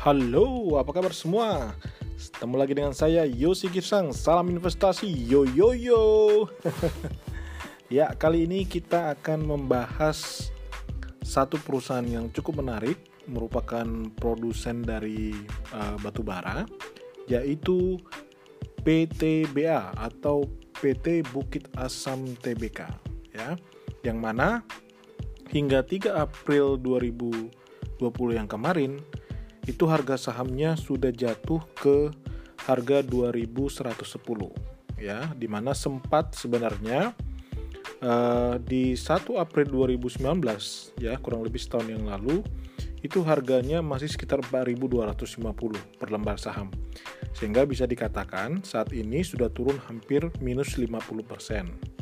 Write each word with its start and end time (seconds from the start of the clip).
Halo, 0.00 0.80
apa 0.80 0.96
kabar 0.96 1.12
semua? 1.12 1.76
Ketemu 2.16 2.56
lagi 2.56 2.72
dengan 2.72 2.96
saya 2.96 3.28
Yosi 3.28 3.68
Girsang. 3.68 4.16
Salam 4.16 4.48
investasi, 4.48 5.04
yo 5.04 5.44
yo 5.44 5.76
yo. 5.76 6.04
ya, 7.92 8.08
kali 8.16 8.48
ini 8.48 8.64
kita 8.64 9.12
akan 9.12 9.44
membahas 9.44 10.48
satu 11.20 11.60
perusahaan 11.60 12.08
yang 12.08 12.32
cukup 12.32 12.64
menarik, 12.64 12.96
merupakan 13.28 13.84
produsen 14.16 14.80
dari 14.80 15.36
uh, 15.76 16.00
batu 16.00 16.24
bara, 16.24 16.64
yaitu 17.28 18.00
PTBA 18.80 20.00
atau 20.00 20.48
PT 20.80 21.28
Bukit 21.28 21.68
Asam 21.76 22.24
Tbk, 22.40 22.88
ya. 23.36 23.52
Yang 24.00 24.16
mana 24.16 24.64
hingga 25.52 25.84
3 25.84 26.24
April 26.24 26.80
2020 26.80 27.52
yang 28.32 28.48
kemarin 28.48 28.96
itu 29.70 29.86
harga 29.86 30.18
sahamnya 30.18 30.74
sudah 30.74 31.14
jatuh 31.14 31.62
ke 31.78 32.10
harga 32.66 33.06
2110 33.06 34.98
ya. 34.98 35.30
Di 35.38 35.46
mana 35.46 35.70
sempat 35.70 36.34
sebenarnya 36.34 37.14
uh, 38.02 38.58
di 38.58 38.98
1 38.98 39.38
April 39.38 39.66
2019 39.70 40.18
ya 40.98 41.14
kurang 41.22 41.46
lebih 41.46 41.62
setahun 41.62 41.86
yang 41.86 42.10
lalu 42.10 42.42
itu 43.00 43.24
harganya 43.24 43.80
masih 43.80 44.12
sekitar 44.12 44.42
4250 44.44 45.46
per 45.96 46.08
lembar 46.10 46.36
saham. 46.36 46.68
Sehingga 47.32 47.62
bisa 47.62 47.86
dikatakan 47.86 48.66
saat 48.66 48.90
ini 48.90 49.22
sudah 49.22 49.48
turun 49.48 49.78
hampir 49.86 50.26
minus 50.42 50.74
50% 50.74 52.00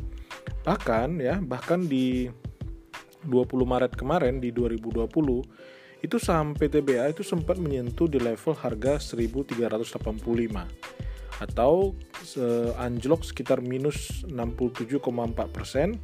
bahkan 0.63 1.17
ya 1.19 1.39
bahkan 1.39 1.87
di 1.87 2.27
20 3.27 3.51
Maret 3.67 3.93
kemarin 3.99 4.39
di 4.39 4.51
2020 4.51 5.09
itu 5.99 6.15
saham 6.15 6.55
PTBA 6.55 7.11
itu 7.11 7.27
sempat 7.27 7.59
menyentuh 7.59 8.07
di 8.07 8.23
level 8.23 8.55
harga 8.55 8.99
1385 8.99 9.99
atau 11.39 11.95
anjlok 12.79 13.23
sekitar 13.23 13.59
minus 13.63 14.23
67,4 14.27 14.99
persen 15.51 15.99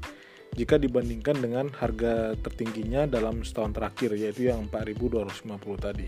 jika 0.56 0.80
dibandingkan 0.80 1.36
dengan 1.36 1.68
harga 1.76 2.36
tertingginya 2.40 3.04
dalam 3.08 3.44
setahun 3.44 3.76
terakhir 3.76 4.16
yaitu 4.16 4.48
yang 4.48 4.68
4250 4.72 5.52
tadi. 5.80 6.08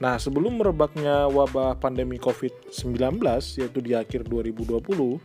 Nah, 0.00 0.16
sebelum 0.16 0.56
merebaknya 0.56 1.28
wabah 1.28 1.76
pandemi 1.76 2.16
COVID-19 2.16 3.20
yaitu 3.60 3.84
di 3.84 3.92
akhir 3.92 4.24
2020, 4.32 5.20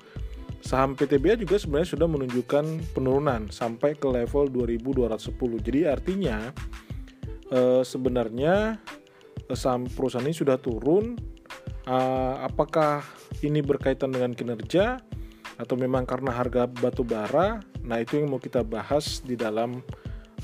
saham 0.59 0.99
PTBA 0.99 1.39
juga 1.39 1.55
sebenarnya 1.55 1.95
sudah 1.95 2.07
menunjukkan 2.11 2.91
penurunan 2.91 3.47
sampai 3.47 3.95
ke 3.95 4.03
level 4.03 4.51
2210. 4.51 5.63
Jadi 5.63 5.79
artinya 5.87 6.51
uh, 7.51 7.81
sebenarnya 7.85 8.79
eh, 9.45 9.57
saham 9.57 9.85
perusahaan 9.89 10.25
ini 10.25 10.35
sudah 10.35 10.57
turun. 10.57 11.17
Uh, 11.85 12.41
apakah 12.41 13.05
ini 13.45 13.61
berkaitan 13.61 14.09
dengan 14.09 14.33
kinerja 14.33 14.97
atau 15.61 15.75
memang 15.77 16.09
karena 16.09 16.33
harga 16.33 16.65
batu 16.65 17.05
bara? 17.05 17.61
Nah 17.85 18.01
itu 18.01 18.17
yang 18.17 18.33
mau 18.33 18.41
kita 18.41 18.65
bahas 18.65 19.21
di 19.21 19.37
dalam 19.37 19.81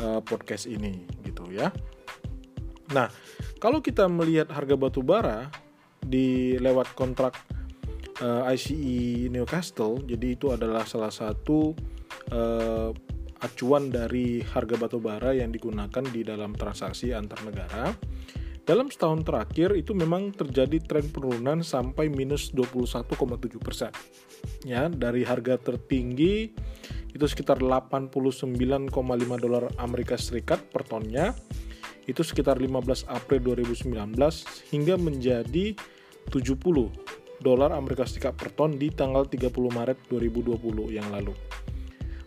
podcast 0.01 0.65
ini, 0.65 1.05
gitu 1.21 1.45
ya. 1.53 1.69
Nah 2.89 3.05
kalau 3.61 3.85
kita 3.85 4.09
melihat 4.09 4.49
harga 4.49 4.73
batu 4.73 5.05
bara 5.05 5.45
di 6.01 6.57
lewat 6.57 6.97
kontrak 6.97 7.37
ICE 8.49 9.29
Newcastle, 9.29 10.01
jadi 10.01 10.33
itu 10.33 10.49
adalah 10.49 10.89
salah 10.89 11.13
satu 11.13 11.77
acuan 13.41 13.89
dari 13.89 14.41
harga 14.45 14.77
batu 14.77 15.01
bara 15.01 15.33
yang 15.33 15.49
digunakan 15.49 16.05
di 16.05 16.21
dalam 16.21 16.53
transaksi 16.53 17.13
antar 17.13 17.41
negara. 17.45 17.89
Dalam 18.61 18.93
setahun 18.93 19.25
terakhir 19.25 19.73
itu 19.73 19.97
memang 19.97 20.31
terjadi 20.31 20.77
tren 20.85 21.09
penurunan 21.09 21.65
sampai 21.65 22.13
minus 22.13 22.53
21,7 22.53 23.57
persen. 23.57 23.89
Ya, 24.61 24.85
dari 24.87 25.25
harga 25.25 25.57
tertinggi 25.57 26.53
itu 27.11 27.25
sekitar 27.25 27.59
89,5 27.59 28.53
dolar 29.41 29.67
Amerika 29.81 30.15
Serikat 30.15 30.61
per 30.71 30.87
tonnya 30.87 31.35
itu 32.09 32.21
sekitar 32.25 32.57
15 32.57 33.05
April 33.09 33.53
2019 33.53 33.93
hingga 34.73 34.95
menjadi 34.97 35.75
70 36.29 37.41
dolar 37.41 37.73
Amerika 37.73 38.05
Serikat 38.05 38.37
per 38.37 38.53
ton 38.53 38.77
di 38.77 38.93
tanggal 38.93 39.25
30 39.25 39.49
Maret 39.51 39.97
2020 40.07 40.93
yang 40.93 41.09
lalu. 41.09 41.33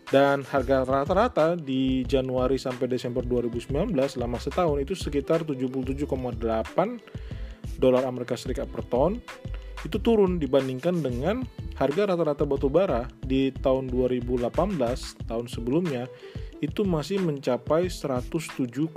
Dan 0.05 0.45
harga 0.45 0.85
rata-rata 0.85 1.57
di 1.57 2.05
Januari 2.05 2.61
sampai 2.61 2.85
Desember 2.85 3.25
2019 3.25 3.89
selama 4.05 4.37
setahun 4.37 4.77
itu 4.77 4.93
sekitar 4.93 5.41
77,8 5.41 6.05
dolar 7.81 8.03
Amerika 8.05 8.37
Serikat 8.37 8.69
per 8.69 8.85
ton. 8.85 9.17
Itu 9.81 10.01
turun 10.01 10.37
dibandingkan 10.37 11.01
dengan 11.01 11.45
harga 11.77 12.13
rata-rata 12.13 12.45
batu 12.45 12.69
bara 12.69 13.09
di 13.21 13.49
tahun 13.49 13.89
2018 13.89 14.49
tahun 15.29 15.45
sebelumnya 15.49 16.05
itu 16.63 16.87
masih 16.87 17.19
mencapai 17.21 17.91
107,3 17.91 18.93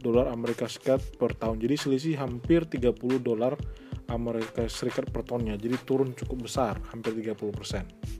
dolar 0.00 0.26
Amerika 0.30 0.68
Serikat 0.68 1.00
per 1.16 1.34
tahun. 1.36 1.60
Jadi 1.60 1.74
selisih 1.76 2.14
hampir 2.20 2.68
30 2.68 3.20
dolar 3.20 3.56
Amerika 4.08 4.68
Serikat 4.70 5.08
per 5.10 5.24
tonnya. 5.26 5.58
Jadi 5.58 5.76
turun 5.84 6.14
cukup 6.14 6.46
besar, 6.46 6.78
hampir 6.92 7.12
30%. 7.16 8.19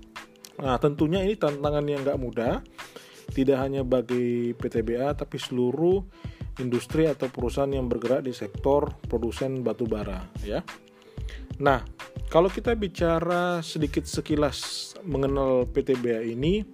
Nah, 0.58 0.76
tentunya 0.82 1.22
ini 1.22 1.38
tantangan 1.38 1.86
yang 1.86 2.02
nggak 2.02 2.20
mudah, 2.20 2.64
tidak 3.30 3.58
hanya 3.62 3.86
bagi 3.86 4.56
PTBA, 4.58 5.14
tapi 5.14 5.38
seluruh 5.38 6.02
industri 6.58 7.06
atau 7.06 7.30
perusahaan 7.30 7.70
yang 7.70 7.86
bergerak 7.86 8.26
di 8.26 8.34
sektor 8.34 8.90
produsen 9.06 9.62
batu 9.62 9.86
bara, 9.86 10.26
ya. 10.42 10.66
Nah, 11.60 11.84
kalau 12.32 12.50
kita 12.50 12.74
bicara 12.74 13.62
sedikit 13.62 14.08
sekilas 14.08 14.92
mengenal 15.06 15.68
PTBA 15.70 16.26
ini, 16.32 16.64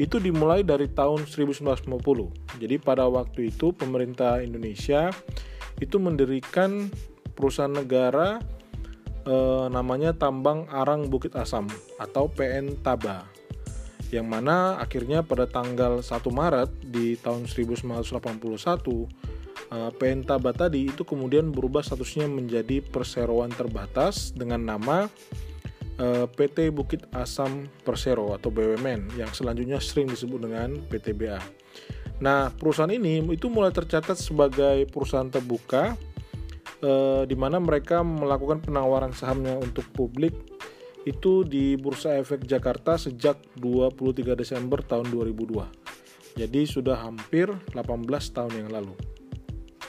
itu 0.00 0.16
dimulai 0.16 0.64
dari 0.64 0.88
tahun 0.88 1.28
1950. 1.28 2.56
Jadi 2.56 2.76
pada 2.80 3.04
waktu 3.04 3.52
itu 3.52 3.76
pemerintah 3.76 4.40
Indonesia 4.40 5.12
itu 5.76 6.00
mendirikan 6.00 6.88
perusahaan 7.36 7.72
negara 7.72 8.40
eh, 9.26 9.66
namanya 9.68 10.16
tambang 10.16 10.68
arang 10.70 11.08
Bukit 11.08 11.36
Asam 11.36 11.66
atau 11.98 12.28
PN 12.30 12.80
Taba 12.80 13.26
yang 14.10 14.26
mana 14.26 14.82
akhirnya 14.82 15.22
pada 15.22 15.46
tanggal 15.46 16.02
1 16.02 16.10
Maret 16.34 16.70
di 16.82 17.14
tahun 17.14 17.46
1981 17.46 18.26
eh, 19.70 19.90
PN 19.94 20.20
Taba 20.26 20.50
tadi 20.50 20.90
itu 20.90 21.06
kemudian 21.06 21.54
berubah 21.54 21.82
statusnya 21.82 22.26
menjadi 22.26 22.82
perseroan 22.82 23.54
terbatas 23.54 24.34
dengan 24.34 24.66
nama 24.66 25.06
eh, 25.98 26.26
PT 26.26 26.74
Bukit 26.74 27.06
Asam 27.14 27.70
Persero 27.86 28.34
atau 28.34 28.50
BUMN 28.50 29.14
yang 29.14 29.30
selanjutnya 29.30 29.78
sering 29.78 30.10
disebut 30.10 30.42
dengan 30.42 30.74
PTBA. 30.90 31.38
Nah, 32.20 32.52
perusahaan 32.52 32.92
ini 32.92 33.24
itu 33.32 33.48
mulai 33.48 33.72
tercatat 33.72 34.20
sebagai 34.20 34.84
perusahaan 34.92 35.32
terbuka 35.32 35.96
eh, 36.80 37.22
di 37.28 37.36
mana 37.36 37.60
mereka 37.60 38.00
melakukan 38.04 38.64
penawaran 38.64 39.12
sahamnya 39.12 39.56
untuk 39.56 39.86
publik 39.92 40.32
itu 41.08 41.48
di 41.48 41.80
Bursa 41.80 42.20
Efek 42.20 42.44
Jakarta 42.44 43.00
sejak 43.00 43.40
23 43.56 44.36
Desember 44.36 44.84
tahun 44.84 45.08
2002. 45.08 45.64
Jadi 46.36 46.62
sudah 46.68 47.00
hampir 47.00 47.48
18 47.72 48.36
tahun 48.36 48.52
yang 48.52 48.70
lalu. 48.70 48.94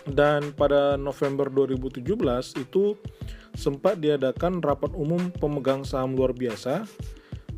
Dan 0.07 0.55
pada 0.55 0.97
November 0.97 1.51
2017 1.51 2.01
itu 2.57 2.97
sempat 3.53 3.99
diadakan 3.99 4.63
rapat 4.63 4.95
umum 4.95 5.29
pemegang 5.35 5.83
saham 5.83 6.15
luar 6.15 6.33
biasa 6.33 6.87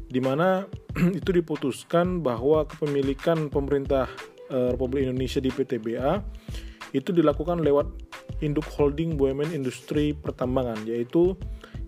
di 0.09 0.19
mana 0.19 0.67
itu 1.19 1.29
diputuskan 1.33 2.21
bahwa 2.21 2.67
kepemilikan 2.67 3.47
pemerintah 3.47 4.09
eh, 4.51 4.75
Republik 4.75 5.07
Indonesia 5.07 5.39
di 5.39 5.49
PTBA 5.53 6.21
itu 6.93 7.09
dilakukan 7.09 7.65
lewat 7.65 8.02
induk 8.43 8.67
holding 8.75 9.15
BUMN 9.15 9.55
industri 9.55 10.11
pertambangan 10.11 10.83
yaitu 10.83 11.39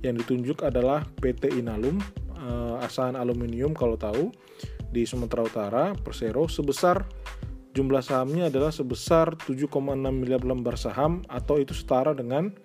yang 0.01 0.15
ditunjuk 0.15 0.63
adalah 0.63 1.03
PT 1.19 1.59
Inalum 1.59 1.99
uh, 2.39 2.79
Asahan 2.79 3.19
Aluminium 3.19 3.75
kalau 3.75 3.99
tahu 3.99 4.31
di 4.89 5.03
Sumatera 5.03 5.43
Utara 5.43 5.83
Persero 5.99 6.47
sebesar 6.47 7.03
jumlah 7.75 7.99
sahamnya 7.99 8.47
adalah 8.47 8.71
sebesar 8.71 9.35
7,6 9.35 9.67
miliar 10.15 10.39
lembar 10.47 10.79
saham 10.79 11.19
atau 11.27 11.59
itu 11.59 11.75
setara 11.75 12.15
dengan 12.15 12.55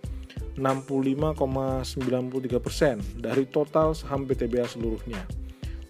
65,93 0.54 2.62
persen 2.62 3.02
dari 3.18 3.42
total 3.50 3.98
saham 3.98 4.22
PTBA 4.28 4.70
seluruhnya. 4.70 5.26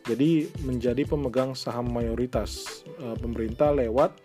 Jadi 0.09 0.49
menjadi 0.65 1.05
pemegang 1.05 1.53
saham 1.53 1.93
mayoritas 1.93 2.81
e, 2.97 3.13
pemerintah 3.21 3.77
lewat 3.77 4.17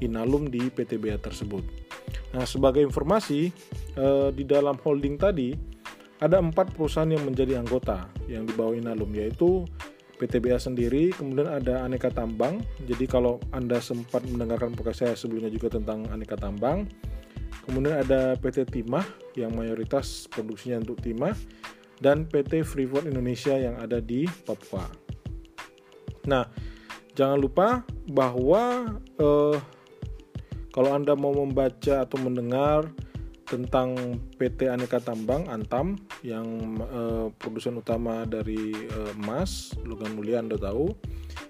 Inalum 0.00 0.48
di 0.48 0.72
PTBA 0.72 1.20
tersebut. 1.20 1.60
Nah, 2.34 2.44
sebagai 2.46 2.82
informasi, 2.84 3.50
eh, 3.98 4.28
di 4.30 4.44
dalam 4.46 4.78
holding 4.78 5.16
tadi 5.18 5.50
ada 6.20 6.36
empat 6.36 6.76
perusahaan 6.76 7.08
yang 7.08 7.24
menjadi 7.24 7.58
anggota 7.58 8.06
yang 8.28 8.44
dibawa 8.44 8.76
Inalum, 8.76 9.08
yaitu 9.16 9.64
PTBA 10.20 10.60
sendiri, 10.60 11.16
kemudian 11.16 11.48
ada 11.48 11.80
Aneka 11.80 12.12
Tambang. 12.12 12.60
Jadi 12.84 13.08
kalau 13.08 13.40
Anda 13.56 13.80
sempat 13.80 14.28
mendengarkan 14.28 14.76
podcast 14.76 15.00
saya 15.00 15.14
sebelumnya 15.16 15.48
juga 15.48 15.80
tentang 15.80 16.04
Aneka 16.12 16.36
Tambang, 16.36 16.84
kemudian 17.64 17.96
ada 17.96 18.36
PT 18.36 18.68
Timah 18.68 19.04
yang 19.32 19.56
mayoritas 19.56 20.28
produksinya 20.28 20.84
untuk 20.84 21.00
timah 21.00 21.32
dan 22.04 22.28
PT 22.28 22.68
Freeport 22.68 23.08
Indonesia 23.08 23.56
yang 23.56 23.80
ada 23.80 23.96
di 24.04 24.28
Papua. 24.44 24.84
Nah, 26.28 26.44
jangan 27.16 27.40
lupa 27.40 27.68
bahwa 28.12 28.92
eh, 29.16 29.56
kalau 30.70 30.94
Anda 30.94 31.18
mau 31.18 31.34
membaca 31.34 32.06
atau 32.06 32.18
mendengar 32.22 32.86
tentang 33.50 34.18
PT 34.38 34.70
Aneka 34.70 35.02
Tambang 35.02 35.50
Antam 35.50 35.98
yang 36.22 36.46
eh, 36.78 37.26
produsen 37.34 37.82
utama 37.82 38.22
dari 38.22 38.70
eh, 38.70 39.12
emas 39.18 39.74
logam 39.82 40.14
mulia 40.14 40.38
Anda 40.38 40.54
tahu 40.54 40.94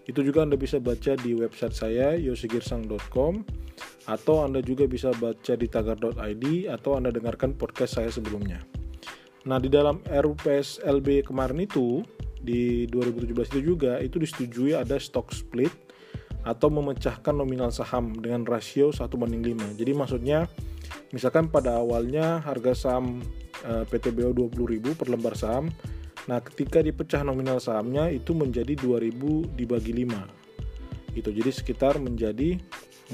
itu 0.09 0.25
juga 0.25 0.49
Anda 0.49 0.57
bisa 0.57 0.81
baca 0.81 1.13
di 1.21 1.37
website 1.37 1.77
saya 1.77 2.17
yosigirsang.com 2.17 3.45
atau 4.09 4.43
Anda 4.43 4.65
juga 4.65 4.89
bisa 4.89 5.13
baca 5.13 5.53
di 5.55 5.67
tagar.id 5.69 6.45
atau 6.73 6.97
Anda 6.97 7.13
dengarkan 7.13 7.55
podcast 7.55 8.01
saya 8.01 8.09
sebelumnya. 8.09 8.65
Nah, 9.45 9.57
di 9.57 9.73
dalam 9.73 10.05
RUPS 10.05 10.85
LB 10.85 11.25
kemarin 11.25 11.65
itu 11.65 12.05
di 12.41 12.89
2017 12.89 13.57
itu 13.57 13.61
juga 13.61 14.01
itu 14.01 14.17
disetujui 14.17 14.73
ada 14.73 14.97
stock 14.97 15.29
split 15.33 15.73
atau 16.43 16.69
memecahkan 16.73 17.35
nominal 17.37 17.69
saham 17.69 18.17
dengan 18.17 18.47
rasio 18.49 18.91
1 18.91 19.07
banding 19.17 19.45
5. 19.45 19.79
Jadi 19.81 19.93
maksudnya 19.93 20.39
misalkan 21.13 21.53
pada 21.53 21.79
awalnya 21.81 22.41
harga 22.41 22.73
saham 22.73 23.21
e, 23.65 23.85
PTBO 23.89 24.33
20.000 24.33 24.97
per 24.97 25.09
lembar 25.13 25.37
saham. 25.37 25.69
Nah, 26.29 26.39
ketika 26.45 26.85
dipecah 26.85 27.25
nominal 27.25 27.59
sahamnya 27.59 28.13
itu 28.13 28.37
menjadi 28.37 28.77
2.000 28.77 29.57
dibagi 29.57 29.93
5. 29.93 31.17
Itu 31.17 31.29
jadi 31.35 31.51
sekitar 31.51 31.99
menjadi 31.99 32.61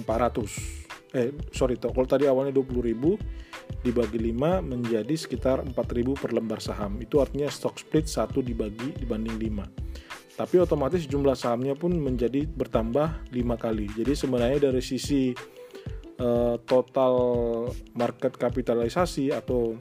400 0.02 0.86
eh 1.16 1.32
sorry 1.48 1.80
kalau 1.80 2.04
tadi 2.04 2.28
awalnya 2.28 2.52
20.000 2.52 3.80
dibagi 3.80 4.18
5 4.20 4.60
menjadi 4.60 5.14
sekitar 5.16 5.64
4.000 5.64 6.12
per 6.12 6.30
lembar 6.36 6.60
saham 6.60 7.00
itu 7.00 7.22
artinya 7.22 7.48
stock 7.48 7.80
split 7.80 8.04
1 8.04 8.36
dibagi 8.44 8.92
dibanding 9.00 9.38
5 9.38 10.25
tapi 10.36 10.60
otomatis 10.60 11.08
jumlah 11.08 11.32
sahamnya 11.32 11.72
pun 11.72 11.96
menjadi 11.96 12.44
bertambah 12.44 13.32
5 13.32 13.36
kali 13.56 13.88
jadi 13.96 14.12
sebenarnya 14.12 14.70
dari 14.70 14.82
sisi 14.84 15.32
uh, 16.20 16.60
total 16.68 17.14
market 17.96 18.36
kapitalisasi 18.36 19.32
atau 19.32 19.74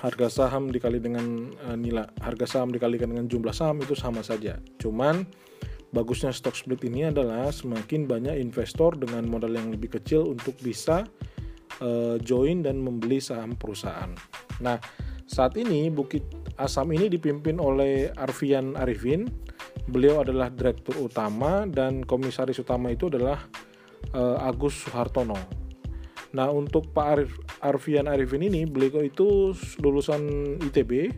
harga 0.00 0.32
saham 0.32 0.72
dikali 0.72 0.96
dengan 0.96 1.52
uh, 1.68 1.76
nilai 1.76 2.08
harga 2.24 2.58
saham 2.58 2.72
dikalikan 2.72 3.12
dengan 3.12 3.28
jumlah 3.28 3.52
saham 3.52 3.84
itu 3.84 3.92
sama 3.92 4.24
saja 4.24 4.56
cuman 4.80 5.28
bagusnya 5.90 6.30
stock 6.30 6.54
split 6.54 6.80
ini 6.86 7.10
adalah 7.10 7.50
semakin 7.50 8.06
banyak 8.06 8.38
investor 8.38 8.94
dengan 8.94 9.26
modal 9.26 9.54
yang 9.54 9.74
lebih 9.74 10.00
kecil 10.00 10.30
untuk 10.30 10.54
bisa 10.62 11.04
uh, 11.82 12.16
join 12.22 12.62
dan 12.62 12.78
membeli 12.78 13.18
saham 13.18 13.58
perusahaan. 13.58 14.14
Nah, 14.62 14.78
saat 15.26 15.58
ini 15.58 15.90
Bukit 15.90 16.22
Asam 16.60 16.92
ini 16.94 17.10
dipimpin 17.10 17.58
oleh 17.58 18.12
Arfian 18.14 18.76
Arifin. 18.78 19.26
Beliau 19.90 20.22
adalah 20.22 20.48
direktur 20.54 20.94
utama 21.02 21.66
dan 21.66 22.06
komisaris 22.06 22.62
utama 22.62 22.94
itu 22.94 23.10
adalah 23.10 23.42
uh, 24.14 24.38
Agus 24.46 24.86
Suhartono. 24.86 25.36
Nah, 26.30 26.46
untuk 26.54 26.94
Pak 26.94 27.06
Arif, 27.10 27.32
Arfian 27.58 28.06
Arifin 28.06 28.46
ini, 28.46 28.62
beliau 28.62 29.02
itu 29.02 29.50
lulusan 29.82 30.22
ITB, 30.62 31.10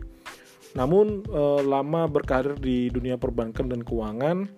namun 0.73 1.21
uh, 1.29 1.61
lama 1.61 2.09
berkarir 2.09 2.57
di 2.57 2.89
dunia 2.89 3.21
perbankan 3.21 3.69
dan 3.69 3.85
keuangan 3.85 4.49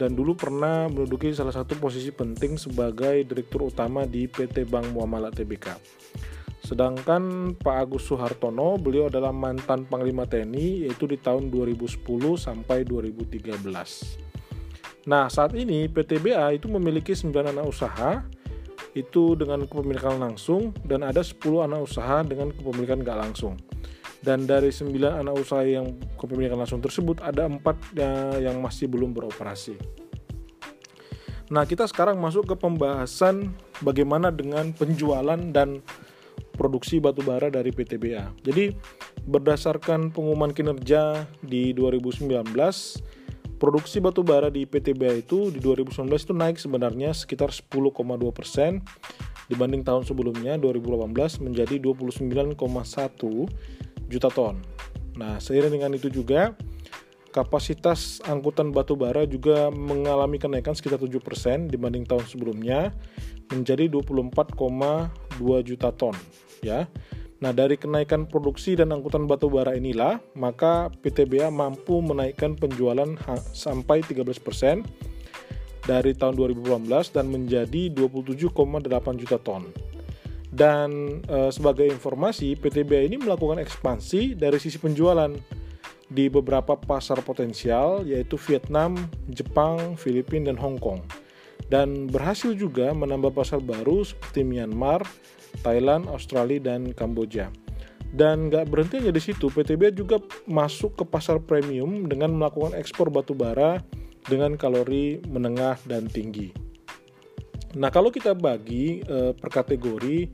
dan 0.00 0.16
dulu 0.16 0.32
pernah 0.32 0.88
menduduki 0.88 1.28
salah 1.36 1.52
satu 1.52 1.76
posisi 1.76 2.08
penting 2.08 2.56
sebagai 2.56 3.20
direktur 3.28 3.68
utama 3.68 4.08
di 4.08 4.24
PT 4.24 4.64
Bank 4.64 4.96
Muamalat 4.96 5.36
Tbk. 5.36 5.76
Sedangkan 6.70 7.50
Pak 7.58 7.76
Agus 7.82 8.06
Suhartono, 8.06 8.78
beliau 8.78 9.10
adalah 9.10 9.34
mantan 9.34 9.90
Panglima 9.90 10.22
TNI 10.22 10.86
yaitu 10.86 11.10
di 11.10 11.18
tahun 11.18 11.50
2010 11.50 12.06
sampai 12.38 12.86
2013. 12.86 13.58
Nah, 15.10 15.26
saat 15.26 15.50
ini 15.58 15.90
PTBA 15.90 16.54
itu 16.54 16.70
memiliki 16.70 17.10
9 17.10 17.50
anak 17.50 17.66
usaha 17.66 18.22
itu 18.94 19.34
dengan 19.34 19.66
kepemilikan 19.66 20.22
langsung 20.22 20.70
dan 20.86 21.02
ada 21.02 21.26
10 21.26 21.42
anak 21.66 21.90
usaha 21.90 22.22
dengan 22.22 22.54
kepemilikan 22.54 23.02
gak 23.02 23.18
langsung 23.18 23.58
dan 24.22 24.46
dari 24.46 24.70
9 24.70 24.94
anak 24.94 25.34
usaha 25.42 25.66
yang 25.66 25.98
kepemilikan 26.22 26.54
langsung 26.54 26.78
tersebut 26.78 27.18
ada 27.18 27.50
empat 27.50 27.82
yang 28.38 28.62
masih 28.62 28.86
belum 28.86 29.10
beroperasi. 29.10 29.74
Nah, 31.50 31.66
kita 31.66 31.90
sekarang 31.90 32.14
masuk 32.22 32.46
ke 32.46 32.54
pembahasan 32.54 33.50
bagaimana 33.82 34.30
dengan 34.30 34.70
penjualan 34.70 35.40
dan 35.50 35.82
produksi 36.60 37.00
batubara 37.00 37.48
dari 37.48 37.72
PTBA. 37.72 38.36
Jadi, 38.44 38.76
berdasarkan 39.24 40.12
pengumuman 40.12 40.52
kinerja 40.52 41.24
di 41.40 41.72
2019, 41.72 42.36
produksi 43.56 43.96
batubara 44.04 44.52
di 44.52 44.68
PTBA 44.68 45.24
itu 45.24 45.48
di 45.48 45.56
2019 45.56 46.04
itu 46.12 46.36
naik 46.36 46.60
sebenarnya 46.60 47.16
sekitar 47.16 47.48
10,2 47.48 47.96
persen 48.28 48.84
dibanding 49.48 49.80
tahun 49.80 50.04
sebelumnya 50.04 50.60
2018 50.60 51.40
menjadi 51.40 51.80
29,1 51.80 52.60
juta 54.12 54.28
ton. 54.28 54.60
Nah, 55.16 55.40
seiring 55.40 55.80
dengan 55.80 55.96
itu 55.96 56.12
juga 56.12 56.52
kapasitas 57.30 58.20
angkutan 58.26 58.74
batu 58.74 58.98
bara 58.98 59.22
juga 59.24 59.70
mengalami 59.70 60.36
kenaikan 60.36 60.74
sekitar 60.74 60.98
7% 60.98 61.70
dibanding 61.70 62.02
tahun 62.02 62.26
sebelumnya 62.26 62.90
menjadi 63.54 63.86
24,2 63.90 64.50
juta 65.66 65.90
ton 65.94 66.14
ya. 66.62 66.88
Nah, 67.40 67.56
dari 67.56 67.80
kenaikan 67.80 68.28
produksi 68.28 68.76
dan 68.76 68.92
angkutan 68.92 69.24
batu 69.24 69.48
bara 69.48 69.72
inilah, 69.72 70.20
maka 70.36 70.92
PTBA 71.00 71.48
mampu 71.48 72.04
menaikkan 72.04 72.52
penjualan 72.52 73.16
sampai 73.56 74.04
13% 74.04 74.84
dari 75.88 76.12
tahun 76.12 76.36
2018 76.36 77.16
dan 77.16 77.32
menjadi 77.32 77.88
27,8 77.96 78.52
juta 79.16 79.40
ton. 79.40 79.72
Dan 80.52 81.22
e, 81.24 81.48
sebagai 81.48 81.88
informasi, 81.88 82.58
PTBA 82.60 83.08
ini 83.08 83.16
melakukan 83.16 83.62
ekspansi 83.62 84.36
dari 84.36 84.60
sisi 84.60 84.76
penjualan 84.76 85.32
di 86.10 86.26
beberapa 86.26 86.74
pasar 86.74 87.22
potensial 87.22 88.02
yaitu 88.02 88.34
Vietnam, 88.50 88.98
Jepang, 89.30 89.94
Filipina, 89.94 90.50
dan 90.50 90.58
Hong 90.58 90.76
Kong. 90.76 91.00
Dan 91.70 92.10
berhasil 92.10 92.50
juga 92.58 92.90
menambah 92.90 93.30
pasar 93.30 93.62
baru 93.62 94.02
seperti 94.02 94.42
Myanmar, 94.42 95.06
Thailand, 95.60 96.08
Australia, 96.08 96.58
dan 96.60 96.94
Kamboja. 96.94 97.50
Dan 98.10 98.50
nggak 98.50 98.66
berhenti 98.66 98.98
hanya 98.98 99.14
di 99.14 99.22
situ, 99.22 99.46
PTBA 99.46 99.94
juga 99.94 100.18
masuk 100.50 100.98
ke 100.98 101.04
pasar 101.06 101.38
premium 101.38 102.10
dengan 102.10 102.34
melakukan 102.34 102.74
ekspor 102.74 103.06
batu 103.06 103.38
bara 103.38 103.78
dengan 104.26 104.58
kalori 104.58 105.22
menengah 105.30 105.78
dan 105.86 106.10
tinggi. 106.10 106.50
Nah, 107.78 107.86
kalau 107.94 108.10
kita 108.10 108.34
bagi 108.34 108.98
uh, 109.06 109.30
per 109.30 109.62
kategori, 109.62 110.26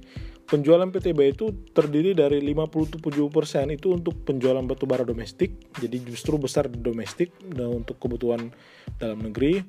penjualan 0.49 0.89
PTB 0.89 1.37
itu 1.37 1.53
terdiri 1.77 2.17
dari 2.17 2.41
57% 2.41 2.97
itu 3.77 3.93
untuk 3.93 4.25
penjualan 4.25 4.65
batubara 4.65 5.05
domestik, 5.05 5.77
jadi 5.77 6.01
justru 6.01 6.41
besar 6.41 6.73
domestik 6.73 7.35
dan 7.45 7.85
untuk 7.85 8.01
kebutuhan 8.01 8.49
dalam 8.97 9.21
negeri. 9.21 9.61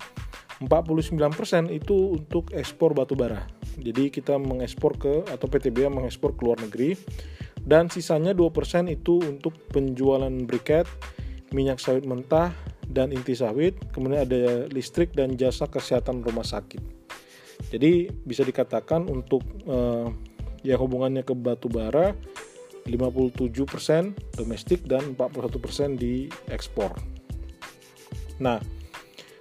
49% 0.63 1.69
itu 1.69 2.17
untuk 2.17 2.49
ekspor 2.53 2.97
batubara. 2.97 3.45
Jadi 3.77 4.09
kita 4.09 4.41
mengekspor 4.41 4.97
ke 4.97 5.13
atau 5.29 5.45
PTB 5.45 5.85
mengekspor 5.85 6.33
ke 6.33 6.41
luar 6.41 6.57
negeri 6.57 6.97
dan 7.61 7.91
sisanya 7.93 8.33
2% 8.33 8.49
itu 8.89 9.21
untuk 9.21 9.53
penjualan 9.69 10.31
briket, 10.47 10.87
minyak 11.53 11.77
sawit 11.77 12.07
mentah 12.07 12.55
dan 12.87 13.11
inti 13.11 13.35
sawit, 13.35 13.75
kemudian 13.91 14.23
ada 14.23 14.65
listrik 14.71 15.11
dan 15.11 15.35
jasa 15.35 15.67
kesehatan 15.67 16.23
rumah 16.23 16.47
sakit. 16.47 16.79
Jadi 17.67 18.07
bisa 18.23 18.47
dikatakan 18.47 19.11
untuk 19.11 19.43
uh, 19.67 20.07
ya 20.63 20.79
hubungannya 20.79 21.27
ke 21.27 21.35
batu 21.35 21.67
bara 21.67 22.15
57% 22.87 23.51
domestik 24.39 24.87
dan 24.87 25.13
41% 25.19 25.99
di 25.99 26.31
ekspor. 26.47 26.95
Nah, 28.39 28.63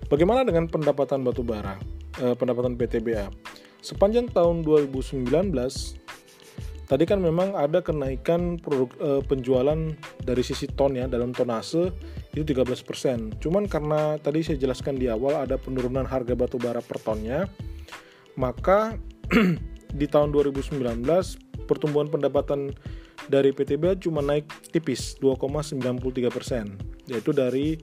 bagaimana 0.08 0.42
dengan 0.42 0.70
pendapatan 0.70 1.22
batu 1.22 1.42
bara? 1.42 1.78
Eh, 2.16 2.32
pendapatan 2.32 2.75
PTBA. 2.80 3.28
Sepanjang 3.84 4.32
tahun 4.32 4.64
2019 4.64 5.28
tadi 6.86 7.04
kan 7.04 7.18
memang 7.18 7.52
ada 7.58 7.82
kenaikan 7.82 8.56
produk 8.56 8.90
eh, 9.02 9.22
penjualan 9.26 9.80
dari 10.22 10.42
sisi 10.42 10.70
ton 10.70 10.94
ya 10.96 11.10
dalam 11.10 11.34
tonase 11.34 11.92
itu 12.32 12.44
13%. 12.44 13.42
Cuman 13.42 13.68
karena 13.68 14.16
tadi 14.22 14.40
saya 14.40 14.56
jelaskan 14.56 14.96
di 14.96 15.12
awal 15.12 15.44
ada 15.44 15.60
penurunan 15.60 16.08
harga 16.08 16.32
batu 16.32 16.56
bara 16.56 16.80
per 16.80 16.98
tonnya, 17.02 17.48
maka 18.38 18.96
di 20.00 20.06
tahun 20.08 20.32
2019 20.32 20.80
pertumbuhan 21.66 22.08
pendapatan 22.08 22.72
dari 23.26 23.50
PTBA 23.50 23.98
cuma 23.98 24.22
naik 24.22 24.46
tipis 24.70 25.18
2,93 25.18 26.30
persen 26.30 26.78
yaitu 27.10 27.34
dari 27.34 27.80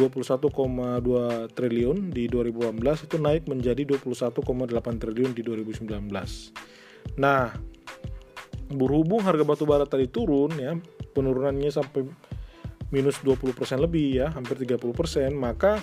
21,2 0.00 1.52
triliun 1.52 2.08
di 2.08 2.24
2018 2.24 3.04
itu 3.04 3.16
naik 3.20 3.44
menjadi 3.52 3.84
21,8 3.84 4.40
triliun 4.96 5.36
di 5.36 5.42
2019. 5.44 5.92
Nah, 7.20 7.52
berhubung 8.72 9.20
harga 9.20 9.44
batu 9.44 9.68
bara 9.68 9.84
tadi 9.84 10.08
turun 10.08 10.56
ya 10.56 10.78
penurunannya 11.12 11.68
sampai 11.68 12.06
minus 12.94 13.20
20% 13.22 13.52
lebih 13.82 14.24
ya 14.24 14.30
hampir 14.30 14.56
30% 14.56 14.80
maka 15.34 15.82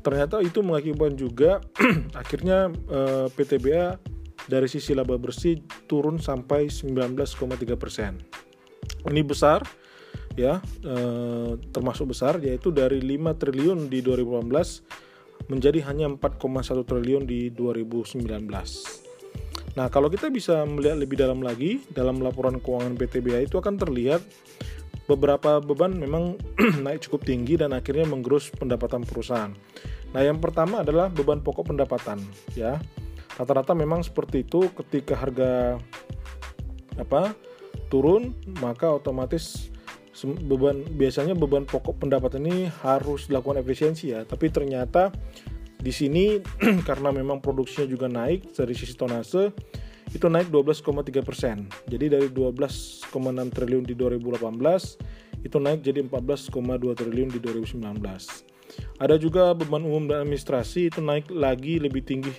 ternyata 0.00 0.38
itu 0.38 0.62
mengakibatkan 0.62 1.18
juga 1.18 1.58
akhirnya 2.20 2.70
eh, 2.70 3.26
PTBA 3.30 3.98
dari 4.46 4.70
sisi 4.70 4.94
laba 4.94 5.18
bersih 5.18 5.58
turun 5.90 6.22
sampai 6.22 6.70
19,3 6.70 7.74
persen. 7.74 8.22
Ini 9.02 9.22
besar 9.26 9.66
ya 10.36 10.60
eh, 10.84 11.50
termasuk 11.72 12.12
besar 12.12 12.38
yaitu 12.44 12.70
dari 12.70 13.00
5 13.00 13.40
triliun 13.40 13.88
di 13.88 14.04
2018 14.04 15.48
menjadi 15.48 15.78
hanya 15.88 16.06
4,1 16.12 16.84
triliun 16.84 17.24
di 17.28 17.52
2019. 17.52 18.26
Nah, 19.76 19.92
kalau 19.92 20.08
kita 20.08 20.32
bisa 20.32 20.64
melihat 20.64 20.96
lebih 20.96 21.20
dalam 21.20 21.44
lagi 21.44 21.84
dalam 21.92 22.24
laporan 22.24 22.58
keuangan 22.64 22.96
PTBA 22.96 23.44
itu 23.44 23.60
akan 23.60 23.76
terlihat 23.76 24.24
beberapa 25.06 25.62
beban 25.62 25.92
memang 25.94 26.40
naik 26.84 27.06
cukup 27.06 27.28
tinggi 27.28 27.60
dan 27.60 27.76
akhirnya 27.76 28.08
menggerus 28.08 28.48
pendapatan 28.56 29.04
perusahaan. 29.04 29.52
Nah, 30.16 30.22
yang 30.24 30.40
pertama 30.40 30.80
adalah 30.80 31.12
beban 31.12 31.44
pokok 31.44 31.76
pendapatan, 31.76 32.24
ya. 32.56 32.80
Rata-rata 33.36 33.76
memang 33.76 34.00
seperti 34.00 34.48
itu 34.48 34.72
ketika 34.72 35.12
harga 35.12 35.76
apa 36.96 37.36
turun, 37.92 38.32
maka 38.64 38.88
otomatis 38.96 39.68
beban 40.24 40.80
biasanya 40.96 41.36
beban 41.36 41.68
pokok 41.68 42.00
pendapatan 42.00 42.48
ini 42.48 42.72
harus 42.80 43.28
dilakukan 43.28 43.60
efisiensi 43.60 44.16
ya. 44.16 44.24
Tapi 44.24 44.48
ternyata 44.48 45.12
di 45.76 45.92
sini 45.92 46.40
karena 46.88 47.12
memang 47.12 47.44
produksinya 47.44 47.84
juga 47.84 48.08
naik 48.08 48.56
dari 48.56 48.72
sisi 48.72 48.96
tonase 48.96 49.52
itu 50.14 50.26
naik 50.30 50.48
12,3 50.48 51.20
persen. 51.20 51.68
Jadi 51.84 52.06
dari 52.08 52.28
12,6 52.30 53.12
triliun 53.52 53.84
di 53.84 53.94
2018 53.98 55.44
itu 55.44 55.56
naik 55.60 55.84
jadi 55.84 56.00
14,2 56.06 56.96
triliun 56.96 57.30
di 57.30 57.38
2019. 57.42 57.82
Ada 58.98 59.16
juga 59.20 59.54
beban 59.54 59.84
umum 59.84 60.08
dan 60.10 60.26
administrasi 60.26 60.90
itu 60.90 60.98
naik 61.04 61.30
lagi 61.30 61.78
lebih 61.78 62.02
tinggi 62.02 62.32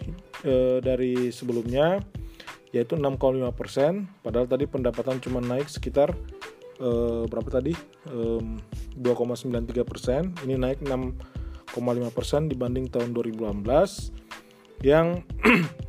e, 0.44 0.84
dari 0.84 1.32
sebelumnya 1.32 2.04
yaitu 2.76 3.00
6,5 3.00 3.48
persen. 3.56 4.12
Padahal 4.26 4.50
tadi 4.50 4.68
pendapatan 4.68 5.24
cuma 5.24 5.40
naik 5.40 5.72
sekitar 5.72 6.12
e, 6.78 6.90
berapa 7.30 7.50
tadi 7.50 7.74
e, 8.08 8.20
2,93 8.98 9.84
persen. 9.84 10.34
Ini 10.46 10.56
naik 10.58 10.86
6,5 10.86 11.78
persen 12.16 12.50
dibanding 12.50 12.90
tahun 12.90 13.14
2018 13.14 14.86
yang 14.86 15.22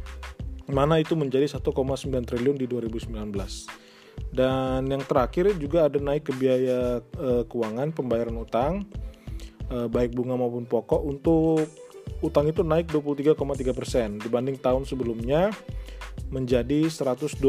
mana 0.77 1.01
itu 1.01 1.17
menjadi 1.17 1.49
1,9 1.49 1.69
triliun 2.25 2.57
di 2.57 2.67
2019. 2.69 3.13
Dan 4.35 4.83
yang 4.91 5.03
terakhir 5.07 5.55
juga 5.57 5.87
ada 5.87 5.97
naik 5.97 6.29
ke 6.29 6.33
biaya 6.37 7.01
e, 7.17 7.45
keuangan 7.49 7.95
pembayaran 7.95 8.37
utang 8.37 8.85
Eh, 9.69 9.85
baik 9.85 10.17
bunga 10.17 10.33
maupun 10.33 10.65
pokok 10.65 11.05
untuk 11.05 11.69
utang 12.25 12.49
itu 12.49 12.65
naik 12.65 12.89
23,3 12.89 13.77
persen 13.77 14.17
dibanding 14.17 14.57
tahun 14.57 14.89
sebelumnya 14.89 15.53
menjadi 16.29 16.89
127,7 16.89 17.41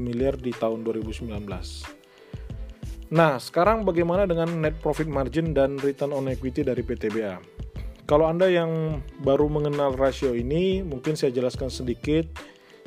miliar 0.00 0.34
di 0.40 0.52
tahun 0.52 0.84
2019. 0.84 1.36
Nah, 3.06 3.38
sekarang 3.38 3.86
bagaimana 3.86 4.26
dengan 4.26 4.50
net 4.58 4.82
profit 4.82 5.06
margin 5.06 5.54
dan 5.54 5.78
return 5.78 6.10
on 6.10 6.26
equity 6.26 6.66
dari 6.66 6.82
PTBA? 6.82 7.38
Kalau 8.06 8.26
Anda 8.26 8.50
yang 8.50 9.02
baru 9.22 9.46
mengenal 9.50 9.94
rasio 9.94 10.34
ini, 10.34 10.82
mungkin 10.82 11.14
saya 11.14 11.30
jelaskan 11.30 11.70
sedikit. 11.70 12.26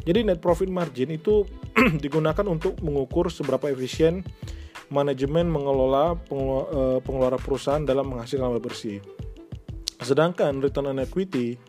Jadi 0.03 0.23
net 0.23 0.39
profit 0.39 0.71
margin 0.71 1.11
itu 1.11 1.43
digunakan 2.03 2.43
untuk 2.47 2.79
mengukur 2.83 3.27
seberapa 3.27 3.67
efisien 3.71 4.23
manajemen 4.89 5.47
mengelola 5.47 6.17
eh, 6.17 6.99
pengelola 7.03 7.37
perusahaan 7.37 7.83
dalam 7.83 8.11
menghasilkan 8.15 8.47
laba 8.47 8.63
bersih. 8.63 8.99
Sedangkan 9.99 10.63
return 10.63 10.95
on 10.95 11.03
equity 11.03 11.59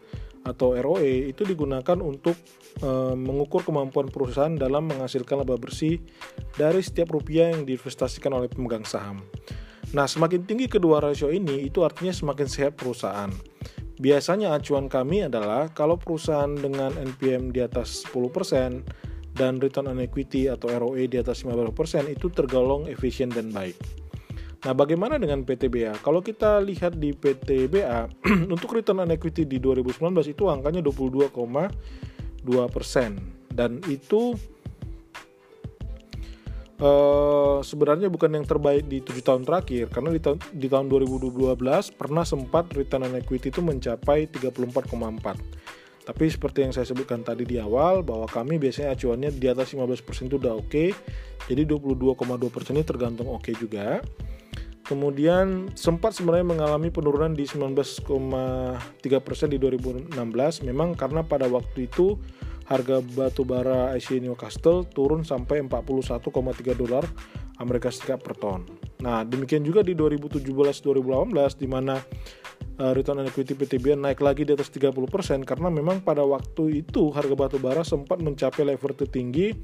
atau 0.46 0.72
ROE 0.72 1.28
itu 1.30 1.44
digunakan 1.44 1.98
untuk 2.00 2.36
e, 2.80 2.90
mengukur 3.16 3.60
kemampuan 3.64 4.08
perusahaan 4.08 4.52
dalam 4.52 4.88
menghasilkan 4.88 5.44
laba 5.44 5.60
bersih 5.60 6.00
dari 6.56 6.80
setiap 6.80 7.12
rupiah 7.12 7.52
yang 7.52 7.68
diinvestasikan 7.68 8.32
oleh 8.32 8.48
pemegang 8.48 8.84
saham. 8.88 9.20
Nah, 9.90 10.06
semakin 10.06 10.46
tinggi 10.46 10.70
kedua 10.70 11.02
rasio 11.02 11.28
ini 11.28 11.66
itu 11.66 11.82
artinya 11.82 12.14
semakin 12.14 12.46
sehat 12.46 12.78
perusahaan. 12.78 13.30
Biasanya 14.00 14.56
acuan 14.56 14.88
kami 14.88 15.28
adalah 15.28 15.68
kalau 15.76 16.00
perusahaan 16.00 16.56
dengan 16.56 16.96
NPM 16.96 17.52
di 17.52 17.60
atas 17.60 18.08
10%, 18.08 19.10
dan 19.34 19.62
return 19.62 19.88
on 19.90 20.02
equity 20.02 20.50
atau 20.50 20.68
ROE 20.68 21.06
di 21.06 21.16
atas 21.16 21.46
15% 21.46 22.10
itu 22.10 22.28
tergolong 22.28 22.90
efisien 22.90 23.30
dan 23.30 23.54
baik. 23.54 23.78
Nah, 24.60 24.76
bagaimana 24.76 25.16
dengan 25.16 25.40
PTBA? 25.40 26.04
Kalau 26.04 26.20
kita 26.20 26.60
lihat 26.60 27.00
di 27.00 27.16
PTBA, 27.16 28.12
untuk 28.52 28.76
return 28.76 29.00
on 29.00 29.08
equity 29.08 29.48
di 29.48 29.56
2019 29.56 30.12
itu 30.28 30.44
angkanya 30.52 30.84
22,2 30.84 31.32
dan 33.52 33.80
itu 33.88 34.36
Uh, 36.80 37.60
sebenarnya 37.60 38.08
bukan 38.08 38.32
yang 38.32 38.48
terbaik 38.48 38.88
di 38.88 39.04
tujuh 39.04 39.20
tahun 39.20 39.44
terakhir 39.44 39.92
karena 39.92 40.16
di, 40.16 40.20
ta 40.24 40.32
di 40.48 40.64
tahun 40.64 40.88
2012 40.88 41.60
pernah 41.92 42.24
sempat 42.24 42.72
return 42.72 43.04
on 43.04 43.20
equity 43.20 43.52
itu 43.52 43.60
mencapai 43.60 44.24
34,4 44.32 44.88
tapi 46.10 46.24
seperti 46.26 46.64
yang 46.64 46.72
saya 46.72 46.88
sebutkan 46.88 47.20
tadi 47.20 47.44
di 47.44 47.60
awal 47.60 48.00
bahwa 48.00 48.24
kami 48.24 48.56
biasanya 48.56 48.96
acuannya 48.96 49.30
di 49.36 49.46
atas 49.46 49.76
15% 49.76 50.26
itu 50.26 50.42
udah 50.42 50.58
oke. 50.58 50.66
Okay. 50.66 50.88
Jadi 51.46 51.62
22,2% 51.70 52.74
ini 52.74 52.82
tergantung 52.82 53.30
oke 53.30 53.46
okay 53.46 53.54
juga. 53.54 54.02
Kemudian 54.90 55.70
sempat 55.78 56.18
sebenarnya 56.18 56.50
mengalami 56.50 56.90
penurunan 56.90 57.30
di 57.30 57.46
19,3% 57.46 58.02
di 59.46 59.54
2016 59.62 60.10
memang 60.66 60.98
karena 60.98 61.22
pada 61.22 61.46
waktu 61.46 61.86
itu 61.86 62.18
harga 62.66 62.98
batu 62.98 63.46
bara 63.46 63.94
IC 63.94 64.18
Newcastle 64.18 64.82
turun 64.90 65.22
sampai 65.22 65.62
41,3 65.62 66.74
dolar 66.74 67.06
Amerika 67.62 67.86
Serikat 67.94 68.18
per 68.18 68.34
ton. 68.34 68.66
Nah, 68.98 69.22
demikian 69.22 69.62
juga 69.62 69.86
di 69.86 69.94
2017-2018 69.94 71.62
di 71.62 71.68
mana 71.70 71.94
uh, 72.82 72.90
return 72.90 73.22
on 73.22 73.30
equity 73.30 73.54
PTBA 73.54 73.94
naik 73.94 74.18
lagi 74.18 74.42
di 74.42 74.58
atas 74.58 74.74
30% 74.74 74.90
karena 75.46 75.70
memang 75.70 76.02
pada 76.02 76.26
waktu 76.26 76.82
itu 76.82 77.14
harga 77.14 77.34
batu 77.38 77.62
bara 77.62 77.86
sempat 77.86 78.18
mencapai 78.18 78.74
level 78.74 78.90
tertinggi 78.96 79.54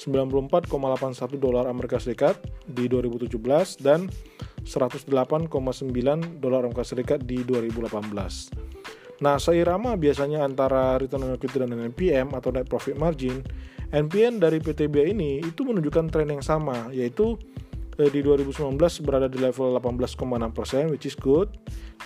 94,81 0.00 1.36
dolar 1.36 1.68
Amerika 1.68 2.00
Serikat 2.00 2.40
di 2.64 2.88
2017 2.88 3.36
dan 3.84 4.08
108,9 4.64 5.12
dolar 6.40 6.64
Amerika 6.64 6.84
Serikat 6.84 7.20
di 7.28 7.44
2018. 7.44 8.70
Nah, 9.20 9.36
seirama 9.36 10.00
biasanya 10.00 10.48
antara 10.48 10.96
return 10.96 11.28
on 11.28 11.36
equity 11.36 11.60
dan 11.60 11.76
NPM 11.76 12.32
atau 12.32 12.48
net 12.48 12.64
profit 12.64 12.96
margin, 12.96 13.44
NPM 13.92 14.40
dari 14.40 14.56
PTBA 14.64 15.12
ini 15.12 15.44
itu 15.44 15.60
menunjukkan 15.60 16.08
tren 16.08 16.32
yang 16.32 16.40
sama, 16.40 16.88
yaitu 16.88 17.36
eh, 18.00 18.08
di 18.08 18.24
2019 18.24 18.80
berada 19.04 19.28
di 19.28 19.36
level 19.36 19.76
18,6%, 19.76 20.88
which 20.88 21.04
is 21.04 21.12
good 21.20 21.52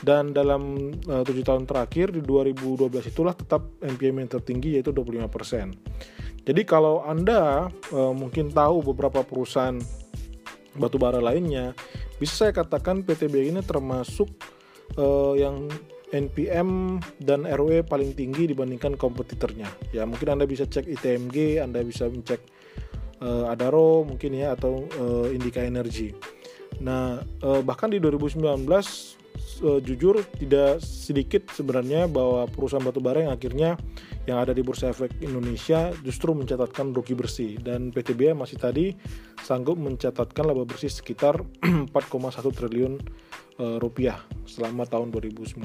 dan 0.03 0.35
dalam 0.35 0.91
eh, 0.91 1.23
tujuh 1.23 1.47
tahun 1.47 1.71
terakhir 1.71 2.11
di 2.11 2.19
2012 2.19 3.15
itulah 3.15 3.39
tetap 3.39 3.63
NPM 3.79 4.27
yang 4.27 4.31
tertinggi 4.35 4.75
yaitu 4.75 4.91
25%. 4.91 6.34
Jadi 6.45 6.63
kalau 6.69 7.01
Anda 7.05 7.73
uh, 7.93 8.13
mungkin 8.13 8.53
tahu 8.53 8.93
beberapa 8.93 9.25
perusahaan 9.25 9.81
batubara 10.77 11.19
lainnya, 11.19 11.73
bisa 12.21 12.47
saya 12.47 12.53
katakan 12.53 13.01
PTB 13.01 13.49
ini 13.49 13.61
termasuk 13.65 14.29
uh, 15.01 15.33
yang 15.35 15.73
NPM 16.15 17.01
dan 17.19 17.43
ROE 17.49 17.83
paling 17.83 18.15
tinggi 18.15 18.47
dibandingkan 18.47 18.95
kompetitornya. 18.95 19.67
Ya, 19.91 20.05
mungkin 20.07 20.37
Anda 20.37 20.45
bisa 20.47 20.69
cek 20.69 20.87
ITMG, 20.87 21.59
Anda 21.59 21.83
bisa 21.83 22.07
cek 22.07 22.41
uh, 23.25 23.51
Adaro 23.51 24.05
mungkin 24.07 24.37
ya 24.37 24.55
atau 24.55 24.87
uh, 25.01 25.27
Indika 25.33 25.65
Energy. 25.65 26.15
Nah, 26.85 27.25
uh, 27.43 27.61
bahkan 27.65 27.89
di 27.89 27.99
2019 27.99 28.45
uh, 29.63 29.81
jujur 29.81 30.23
tidak 30.37 30.81
sedikit 30.83 31.51
sebenarnya 31.53 32.11
bahwa 32.11 32.49
perusahaan 32.51 32.83
batubara 32.83 33.25
yang 33.25 33.33
akhirnya 33.33 33.77
yang 34.25 34.41
ada 34.41 34.57
di 34.57 34.65
Bursa 34.65 34.91
Efek 34.91 35.21
Indonesia 35.21 35.93
justru 36.01 36.33
mencatatkan 36.33 36.97
rugi 36.97 37.13
bersih 37.13 37.61
dan 37.61 37.93
PTBA 37.93 38.33
masih 38.33 38.57
tadi 38.57 38.97
sanggup 39.45 39.77
mencatatkan 39.77 40.49
laba 40.49 40.65
bersih 40.65 40.89
sekitar 40.89 41.45
4,1 41.93 41.93
triliun 42.57 42.95
uh, 43.61 43.77
rupiah 43.79 44.19
selama 44.49 44.89
tahun 44.89 45.13
2019. 45.13 45.61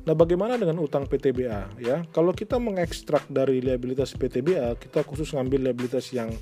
Nah, 0.00 0.16
bagaimana 0.16 0.56
dengan 0.56 0.80
utang 0.80 1.04
PTBA 1.04 1.76
ya? 1.82 2.02
Kalau 2.08 2.32
kita 2.32 2.56
mengekstrak 2.56 3.28
dari 3.28 3.60
liabilitas 3.60 4.16
PTBA, 4.16 4.80
kita 4.80 5.04
khusus 5.04 5.36
ngambil 5.36 5.70
liabilitas 5.70 6.08
yang 6.16 6.32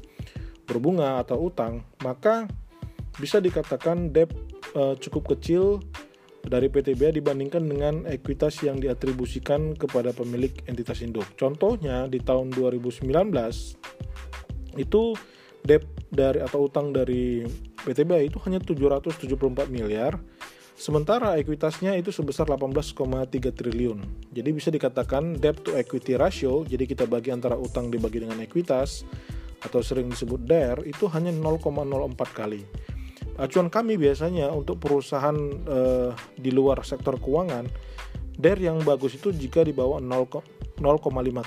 berbunga 0.62 1.18
atau 1.18 1.50
utang, 1.50 1.82
maka 2.04 2.46
bisa 3.18 3.42
dikatakan 3.42 4.14
debt 4.14 4.30
uh, 4.78 4.94
cukup 4.94 5.34
kecil 5.34 5.82
dari 6.44 6.70
PTBA 6.70 7.18
dibandingkan 7.18 7.64
dengan 7.66 7.94
ekuitas 8.06 8.62
yang 8.62 8.78
diatribusikan 8.78 9.74
kepada 9.74 10.14
pemilik 10.14 10.52
entitas 10.70 11.02
induk. 11.02 11.26
Contohnya 11.34 12.06
di 12.06 12.22
tahun 12.22 12.54
2019 12.54 13.08
itu 14.78 15.02
debt 15.66 15.84
dari 16.08 16.38
atau 16.38 16.70
utang 16.70 16.94
dari 16.94 17.42
PTBA 17.82 18.30
itu 18.30 18.38
hanya 18.46 18.62
774 18.62 19.68
miliar 19.68 20.16
Sementara 20.78 21.34
ekuitasnya 21.34 21.98
itu 21.98 22.14
sebesar 22.14 22.46
18,3 22.46 22.94
triliun. 23.50 24.30
Jadi 24.30 24.50
bisa 24.54 24.70
dikatakan 24.70 25.34
debt 25.34 25.66
to 25.66 25.74
equity 25.74 26.14
ratio, 26.14 26.62
jadi 26.62 26.86
kita 26.86 27.02
bagi 27.10 27.34
antara 27.34 27.58
utang 27.58 27.90
dibagi 27.90 28.22
dengan 28.22 28.38
ekuitas 28.38 29.02
atau 29.58 29.82
sering 29.82 30.06
disebut 30.06 30.38
DER 30.46 30.86
itu 30.86 31.10
hanya 31.10 31.34
0,04 31.34 32.14
kali. 32.30 32.62
Acuan 33.38 33.70
kami 33.70 33.94
biasanya 33.94 34.50
untuk 34.50 34.82
perusahaan 34.82 35.38
eh, 35.62 36.10
di 36.34 36.50
luar 36.50 36.82
sektor 36.82 37.22
keuangan, 37.22 37.70
DER 38.34 38.58
yang 38.58 38.82
bagus 38.82 39.14
itu 39.14 39.30
jika 39.30 39.62
di 39.62 39.70
bawah 39.70 40.02
0,5 40.02 40.82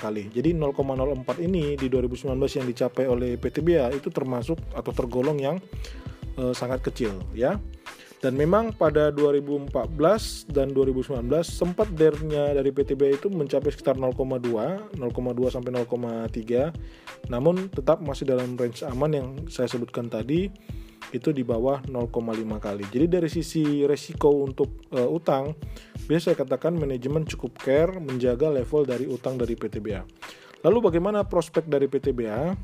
kali. 0.00 0.32
Jadi 0.32 0.56
0,04 0.56 1.44
ini 1.44 1.76
di 1.76 1.86
2019 1.92 2.32
yang 2.36 2.66
dicapai 2.68 3.04
oleh 3.04 3.36
PTBA 3.36 3.92
itu 3.92 4.08
termasuk 4.08 4.56
atau 4.72 4.92
tergolong 4.96 5.36
yang 5.36 5.56
eh, 6.40 6.52
sangat 6.56 6.80
kecil 6.80 7.20
ya. 7.36 7.60
Dan 8.22 8.38
memang 8.38 8.70
pada 8.70 9.10
2014 9.10 10.46
dan 10.46 10.70
2019 10.70 11.26
sempat 11.42 11.90
dernya 11.90 12.54
dari 12.54 12.70
PTB 12.70 13.18
itu 13.18 13.26
mencapai 13.26 13.74
sekitar 13.74 13.98
0,2, 13.98 14.94
0,2 14.94 15.50
sampai 15.50 15.70
0,3. 15.74 16.70
Namun 17.26 17.66
tetap 17.66 17.98
masih 17.98 18.30
dalam 18.30 18.54
range 18.54 18.86
aman 18.86 19.10
yang 19.10 19.28
saya 19.50 19.66
sebutkan 19.66 20.06
tadi 20.06 20.46
itu 21.10 21.34
di 21.34 21.42
bawah 21.42 21.82
0,5 21.90 22.62
kali. 22.62 22.86
Jadi 22.94 23.06
dari 23.10 23.26
sisi 23.26 23.82
resiko 23.90 24.46
untuk 24.46 24.86
uh, 24.94 25.10
utang, 25.10 25.58
biasa 26.06 26.30
saya 26.30 26.36
katakan 26.38 26.78
manajemen 26.78 27.26
cukup 27.26 27.58
care 27.58 27.90
menjaga 27.98 28.54
level 28.54 28.86
dari 28.86 29.10
utang 29.10 29.34
dari 29.34 29.58
PTBA. 29.58 30.06
Lalu 30.62 30.78
bagaimana 30.78 31.26
prospek 31.26 31.66
dari 31.66 31.90
PTBA? 31.90 32.54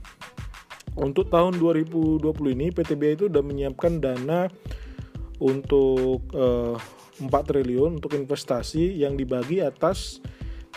Untuk 0.98 1.34
tahun 1.34 1.58
2020 1.58 2.22
ini 2.54 2.70
PTBA 2.70 3.10
itu 3.18 3.24
sudah 3.26 3.42
menyiapkan 3.42 3.98
dana 3.98 4.50
untuk 5.38 6.22
uh, 6.34 6.76
eh, 6.76 7.26
4 7.26 7.30
triliun 7.30 7.98
untuk 7.98 8.14
investasi 8.14 9.02
yang 9.02 9.18
dibagi 9.18 9.58
atas 9.58 10.22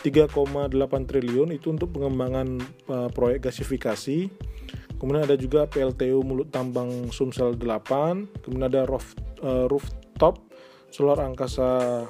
3,8 0.02 0.74
triliun 1.06 1.54
itu 1.54 1.70
untuk 1.70 1.94
pengembangan 1.94 2.58
uh, 2.90 3.10
proyek 3.14 3.50
gasifikasi. 3.54 4.30
Kemudian 4.98 5.26
ada 5.26 5.38
juga 5.38 5.66
PLTU 5.66 6.22
Mulut 6.22 6.50
Tambang 6.54 7.10
Sumsel 7.10 7.58
8, 7.58 8.42
kemudian 8.46 8.70
ada 8.70 8.86
roof, 8.86 9.18
uh, 9.42 9.66
rooftop 9.70 10.42
solar 10.94 11.22
angkasa 11.26 12.06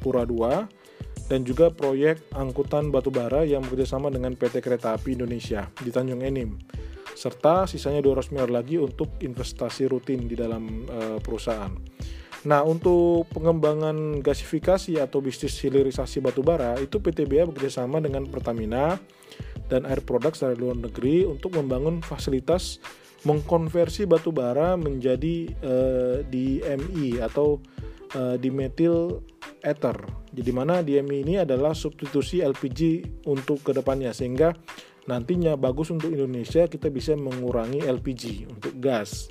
Pura 0.00 0.24
2 0.24 1.28
dan 1.28 1.46
juga 1.46 1.70
proyek 1.70 2.32
angkutan 2.34 2.90
batubara 2.90 3.46
yang 3.46 3.62
bekerjasama 3.62 4.10
dengan 4.10 4.34
PT 4.34 4.64
Kereta 4.64 4.96
Api 4.96 5.14
Indonesia 5.14 5.68
di 5.78 5.92
Tanjung 5.92 6.24
Enim 6.24 6.58
serta 7.20 7.68
sisanya 7.68 8.00
200 8.00 8.32
miliar 8.32 8.48
lagi 8.48 8.80
untuk 8.80 9.20
investasi 9.20 9.84
rutin 9.92 10.24
di 10.24 10.32
dalam 10.32 10.88
uh, 10.88 11.20
perusahaan. 11.20 11.76
Nah, 12.48 12.64
untuk 12.64 13.28
pengembangan 13.36 14.24
gasifikasi 14.24 14.96
atau 14.96 15.20
bisnis 15.20 15.60
hilirisasi 15.60 16.24
batubara 16.24 16.80
itu 16.80 16.96
PTBA 16.96 17.44
bekerjasama 17.52 18.00
dengan 18.00 18.24
Pertamina 18.24 18.96
dan 19.68 19.84
Air 19.84 20.00
Products 20.00 20.40
dari 20.40 20.56
luar 20.56 20.80
negeri 20.80 21.28
untuk 21.28 21.60
membangun 21.60 22.00
fasilitas 22.00 22.80
mengkonversi 23.28 24.08
batubara 24.08 24.80
menjadi 24.80 25.52
uh, 25.60 26.16
DME 26.24 27.20
atau 27.20 27.60
uh, 28.16 28.40
dimethyl 28.40 29.20
ether. 29.60 30.00
Jadi 30.32 30.50
mana 30.56 30.80
DME 30.80 31.28
ini 31.28 31.34
adalah 31.36 31.76
substitusi 31.76 32.40
LPG 32.40 32.80
untuk 33.28 33.60
ke 33.60 33.76
depannya 33.76 34.16
sehingga 34.16 34.56
nantinya 35.10 35.58
bagus 35.58 35.90
untuk 35.90 36.14
Indonesia 36.14 36.70
kita 36.70 36.86
bisa 36.86 37.18
mengurangi 37.18 37.82
LPG 37.82 38.46
untuk 38.46 38.78
gas. 38.78 39.26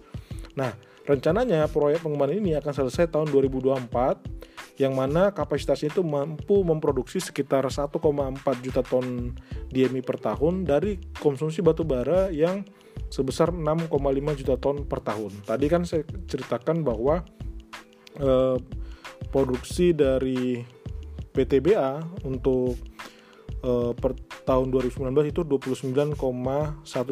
Nah, 0.60 0.76
rencananya 1.08 1.72
proyek 1.72 2.04
pengembangan 2.04 2.36
ini 2.36 2.60
akan 2.60 2.74
selesai 2.76 3.08
tahun 3.08 3.32
2024 3.32 4.84
yang 4.84 4.96
mana 4.96 5.32
kapasitasnya 5.32 5.96
itu 5.96 6.04
mampu 6.04 6.64
memproduksi 6.64 7.24
sekitar 7.24 7.64
1,4 7.68 7.96
juta 8.60 8.84
ton 8.84 9.36
DMI 9.72 10.04
per 10.04 10.20
tahun 10.20 10.68
dari 10.68 11.00
konsumsi 11.20 11.64
batu 11.64 11.88
bara 11.88 12.32
yang 12.32 12.64
sebesar 13.12 13.52
6,5 13.52 14.40
juta 14.40 14.56
ton 14.60 14.84
per 14.84 15.00
tahun. 15.04 15.32
Tadi 15.48 15.66
kan 15.68 15.84
saya 15.84 16.04
ceritakan 16.04 16.84
bahwa 16.84 17.24
eh, 18.20 18.58
produksi 19.32 19.92
dari 19.92 20.64
PTBA 21.36 22.24
untuk 22.24 22.80
uh, 23.64 23.92
per 23.96 24.16
tahun 24.44 24.72
2019 24.72 25.32
itu 25.32 25.42
29,1 25.46 26.16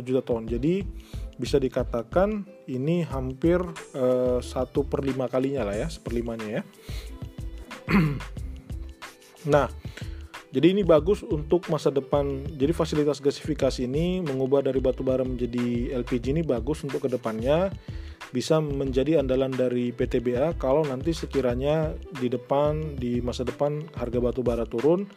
juta 0.04 0.22
ton. 0.24 0.44
Jadi 0.48 0.84
bisa 1.38 1.62
dikatakan 1.62 2.46
ini 2.66 3.06
hampir 3.06 3.62
uh, 3.94 4.40
satu 4.42 4.88
per 4.88 5.06
lima 5.06 5.30
kalinya 5.30 5.68
lah 5.68 5.76
ya, 5.76 5.88
seperlimanya 5.88 6.62
ya. 6.62 6.62
nah, 9.54 9.70
jadi 10.50 10.74
ini 10.74 10.82
bagus 10.82 11.22
untuk 11.28 11.68
masa 11.70 11.94
depan. 11.94 12.48
Jadi 12.56 12.72
fasilitas 12.74 13.22
gasifikasi 13.22 13.86
ini 13.86 14.24
mengubah 14.24 14.66
dari 14.66 14.82
batu 14.82 15.06
bara 15.06 15.22
menjadi 15.22 15.94
LPG 16.02 16.34
ini 16.34 16.44
bagus 16.44 16.82
untuk 16.88 17.06
ke 17.06 17.10
depannya 17.12 17.70
bisa 18.36 18.60
menjadi 18.60 19.24
andalan 19.24 19.52
dari 19.56 19.96
PTBA 19.96 20.60
kalau 20.60 20.84
nanti 20.84 21.16
sekiranya 21.16 21.96
di 22.20 22.28
depan 22.28 23.00
di 23.00 23.24
masa 23.24 23.48
depan 23.48 23.88
harga 23.96 24.20
batu 24.20 24.44
bara 24.44 24.68
turun 24.68 25.08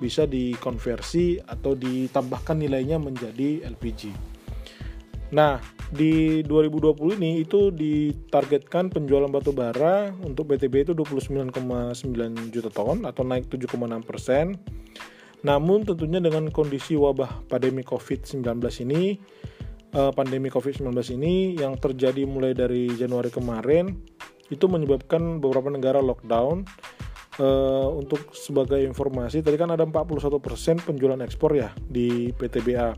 bisa 0.00 0.24
dikonversi 0.24 1.38
atau 1.44 1.76
ditambahkan 1.76 2.56
nilainya 2.56 2.96
menjadi 2.96 3.62
LPG. 3.68 4.10
Nah, 5.30 5.62
di 5.94 6.42
2020 6.42 7.14
ini 7.22 7.46
itu 7.46 7.70
ditargetkan 7.70 8.90
penjualan 8.90 9.30
batu 9.30 9.54
bara 9.54 10.10
untuk 10.26 10.50
PTB 10.50 10.90
itu 10.90 10.92
29,9 10.96 11.54
juta 12.50 12.70
ton 12.74 13.06
atau 13.06 13.22
naik 13.22 13.46
7,6 13.46 14.02
persen. 14.02 14.58
Namun 15.46 15.86
tentunya 15.86 16.18
dengan 16.18 16.50
kondisi 16.50 16.98
wabah 16.98 17.46
pandemi 17.46 17.86
COVID-19 17.86 18.42
ini 18.82 19.16
uh, 19.94 20.12
pandemi 20.12 20.50
COVID-19 20.50 20.90
ini 21.16 21.56
yang 21.56 21.78
terjadi 21.78 22.26
mulai 22.26 22.52
dari 22.52 22.90
Januari 22.92 23.30
kemarin 23.32 23.96
itu 24.50 24.66
menyebabkan 24.66 25.38
beberapa 25.38 25.70
negara 25.70 26.02
lockdown. 26.02 26.66
Uh, 27.38 27.94
untuk 27.94 28.34
sebagai 28.34 28.82
informasi 28.82 29.38
tadi 29.38 29.54
kan 29.54 29.70
ada 29.70 29.86
41% 29.86 30.42
penjualan 30.82 31.20
ekspor 31.22 31.54
ya 31.54 31.70
di 31.78 32.34
PTBA. 32.34 32.90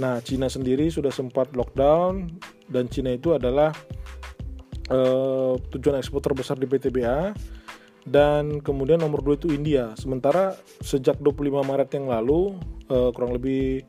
Nah, 0.00 0.24
Cina 0.24 0.48
sendiri 0.48 0.88
sudah 0.88 1.12
sempat 1.12 1.52
lockdown 1.52 2.32
dan 2.72 2.88
Cina 2.88 3.12
itu 3.12 3.36
adalah 3.36 3.68
uh, 4.88 5.52
tujuan 5.68 6.00
ekspor 6.00 6.24
terbesar 6.24 6.56
di 6.56 6.64
PTBA 6.64 7.36
dan 8.08 8.64
kemudian 8.64 9.04
nomor 9.04 9.20
2 9.20 9.36
itu 9.36 9.48
India. 9.52 9.92
Sementara 10.00 10.56
sejak 10.80 11.20
25 11.20 11.60
Maret 11.60 11.90
yang 11.92 12.08
lalu 12.08 12.56
uh, 12.88 13.12
kurang 13.12 13.36
lebih 13.36 13.84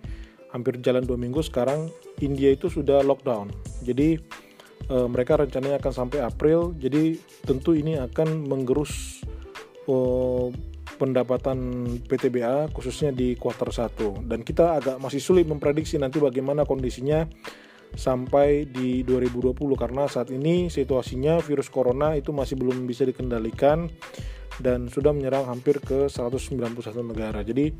hampir 0.51 0.75
jalan 0.83 1.05
dua 1.05 1.13
minggu 1.13 1.39
sekarang 1.45 1.87
India 2.19 2.51
itu 2.51 2.67
sudah 2.67 2.99
lockdown. 3.05 3.53
Jadi 3.87 4.17
mereka 4.89 5.37
rencananya 5.37 5.77
akan 5.77 5.93
sampai 5.93 6.25
April. 6.25 6.73
Jadi 6.73 7.21
tentu 7.45 7.77
ini 7.77 8.01
akan 8.01 8.49
menggerus 8.49 9.18
pendapatan 10.99 11.85
PTBA 12.03 12.73
khususnya 12.75 13.15
di 13.15 13.39
kuartal 13.39 13.71
1 13.71 14.27
dan 14.27 14.43
kita 14.43 14.81
agak 14.83 14.97
masih 14.99 15.23
sulit 15.23 15.47
memprediksi 15.47 15.95
nanti 15.95 16.19
bagaimana 16.19 16.67
kondisinya 16.67 17.23
sampai 17.95 18.69
di 18.69 19.01
2020 19.01 19.55
karena 19.73 20.05
saat 20.05 20.29
ini 20.29 20.69
situasinya 20.69 21.41
virus 21.41 21.71
corona 21.73 22.13
itu 22.13 22.29
masih 22.29 22.59
belum 22.59 22.85
bisa 22.85 23.07
dikendalikan 23.07 23.89
dan 24.61 24.91
sudah 24.91 25.15
menyerang 25.15 25.47
hampir 25.47 25.79
ke 25.79 26.11
191 26.11 26.69
negara. 27.01 27.41
Jadi 27.41 27.71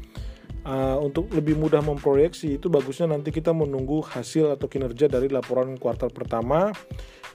Uh, 0.59 0.99
untuk 0.99 1.31
lebih 1.31 1.55
mudah 1.55 1.79
memproyeksi 1.79 2.59
itu 2.59 2.67
bagusnya 2.67 3.15
nanti 3.15 3.31
kita 3.31 3.55
menunggu 3.55 4.03
hasil 4.03 4.59
atau 4.59 4.67
kinerja 4.67 5.07
dari 5.07 5.31
laporan 5.31 5.79
kuartal 5.79 6.11
pertama 6.11 6.75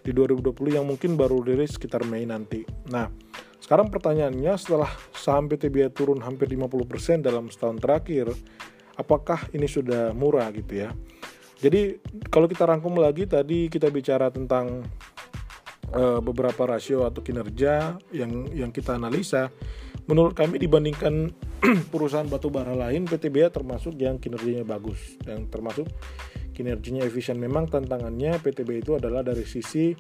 di 0.05 0.13
2020 0.13 0.77
yang 0.77 0.85
mungkin 0.85 1.17
baru 1.17 1.41
rilis 1.41 1.81
sekitar 1.81 2.05
Mei 2.05 2.29
nanti. 2.29 2.61
Nah, 2.93 3.09
sekarang 3.57 3.89
pertanyaannya 3.89 4.53
setelah 4.61 4.93
saham 5.17 5.49
PTBA 5.49 5.89
turun 5.97 6.21
hampir 6.21 6.53
50% 6.53 7.25
dalam 7.25 7.49
setahun 7.49 7.81
terakhir, 7.81 8.29
apakah 9.01 9.49
ini 9.57 9.65
sudah 9.65 10.13
murah 10.13 10.53
gitu 10.53 10.85
ya? 10.85 10.93
Jadi 11.65 11.97
kalau 12.29 12.45
kita 12.45 12.69
rangkum 12.69 13.01
lagi 13.01 13.25
tadi 13.25 13.73
kita 13.73 13.89
bicara 13.89 14.29
tentang 14.29 14.85
uh, 15.97 16.21
beberapa 16.21 16.69
rasio 16.69 17.09
atau 17.09 17.25
kinerja 17.25 17.97
yang 18.13 18.53
yang 18.53 18.69
kita 18.69 19.01
analisa 19.01 19.49
menurut 20.05 20.37
kami 20.37 20.61
dibandingkan 20.61 21.33
perusahaan 21.93 22.29
batu 22.29 22.53
bara 22.53 22.77
lain 22.77 23.09
PTBA 23.09 23.49
termasuk 23.49 23.97
yang 23.97 24.21
kinerjanya 24.21 24.67
bagus 24.69 25.17
dan 25.25 25.49
termasuk 25.49 25.89
kinerjanya 26.55 27.03
efisien. 27.05 27.37
Memang 27.37 27.67
tantangannya 27.67 28.39
PTB 28.39 28.87
itu 28.87 28.95
adalah 28.97 29.27
dari 29.27 29.43
sisi 29.43 29.91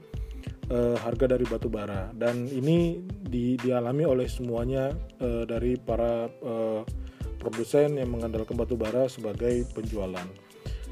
uh, 0.70 0.96
harga 1.02 1.34
dari 1.34 1.44
batu 1.44 1.66
bara. 1.66 2.14
Dan 2.14 2.46
ini 2.48 3.02
di, 3.10 3.58
dialami 3.58 4.06
oleh 4.06 4.30
semuanya 4.30 4.94
uh, 5.20 5.42
dari 5.44 5.74
para 5.76 6.30
uh, 6.30 6.86
produsen 7.42 8.00
yang 8.00 8.14
mengandalkan 8.14 8.56
batu 8.56 8.78
bara 8.78 9.10
sebagai 9.10 9.66
penjualan. 9.74 10.24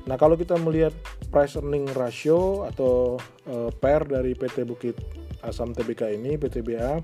Nah 0.02 0.16
kalau 0.18 0.34
kita 0.34 0.58
melihat 0.58 0.92
price 1.30 1.54
earning 1.54 1.86
ratio 1.94 2.66
atau 2.66 3.16
uh, 3.46 3.70
PER 3.70 4.18
dari 4.18 4.34
PT 4.34 4.66
Bukit 4.66 4.98
Asam 5.46 5.70
TBK 5.70 6.18
ini 6.18 6.34
PTBA 6.34 6.98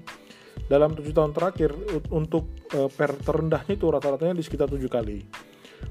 dalam 0.67 0.93
tujuh 0.93 1.15
tahun 1.15 1.31
terakhir 1.31 1.71
untuk 2.11 2.51
uh, 2.75 2.91
PER 2.91 3.23
terendahnya 3.23 3.79
itu 3.79 3.87
rata-ratanya 3.87 4.35
di 4.35 4.43
sekitar 4.43 4.67
tujuh 4.67 4.91
kali 4.91 5.23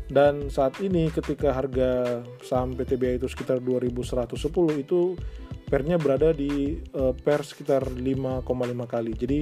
dan 0.08 0.47
saat 0.47 0.80
ini 0.80 1.12
ketika 1.12 1.52
harga 1.52 2.23
saham 2.39 2.71
PTBA 2.80 3.19
itu 3.19 3.28
sekitar 3.28 3.60
2110 3.60 4.39
itu 4.80 5.19
pernya 5.67 6.00
berada 6.00 6.32
di 6.32 6.80
uh, 6.95 7.12
per 7.12 7.43
sekitar 7.43 7.91
5,5 7.91 8.47
kali. 8.88 9.12
Jadi 9.12 9.39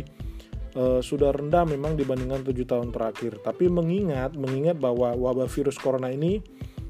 uh, 0.73 1.01
sudah 1.05 1.29
rendah 1.29 1.69
memang 1.69 1.93
dibandingkan 1.93 2.41
tujuh 2.41 2.65
tahun 2.65 2.89
terakhir. 2.89 3.45
Tapi 3.45 3.69
mengingat 3.69 4.33
mengingat 4.33 4.81
bahwa 4.81 5.13
wabah 5.13 5.45
virus 5.45 5.77
corona 5.77 6.09
ini 6.09 6.41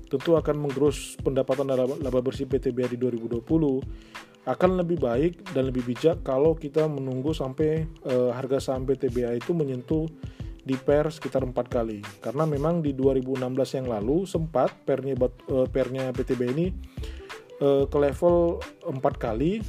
tentu 0.08 0.39
akan 0.39 0.56
menggerus 0.56 1.20
pendapatan 1.20 1.68
laba 1.76 2.20
bersih 2.24 2.48
PTBA 2.48 2.96
di 2.96 2.98
2020 3.02 3.44
akan 4.46 4.72
lebih 4.78 5.02
baik 5.02 5.41
dan 5.58 5.74
lebih 5.74 5.89
bijak 5.89 6.22
kalau 6.22 6.54
kita 6.54 6.86
menunggu 6.86 7.34
sampai 7.34 7.89
uh, 8.06 8.30
harga 8.30 8.72
saham 8.72 8.86
PTBA 8.86 9.41
itu 9.41 9.58
menyentuh 9.58 10.06
di 10.65 10.73
per 10.73 11.13
sekitar 11.13 11.45
empat 11.45 11.69
kali 11.69 12.01
karena 12.25 12.49
memang 12.49 12.82
di 12.82 12.97
2016 12.97 13.78
yang 13.78 13.88
lalu 13.88 14.25
sempat 14.25 14.73
pernya 14.82 15.13
uh, 15.54 15.69
pernya 15.69 16.10
PTB 16.10 16.41
ini 16.58 16.67
uh, 17.62 17.86
ke 17.86 17.97
level 18.01 18.58
empat 18.89 19.21
kali 19.21 19.62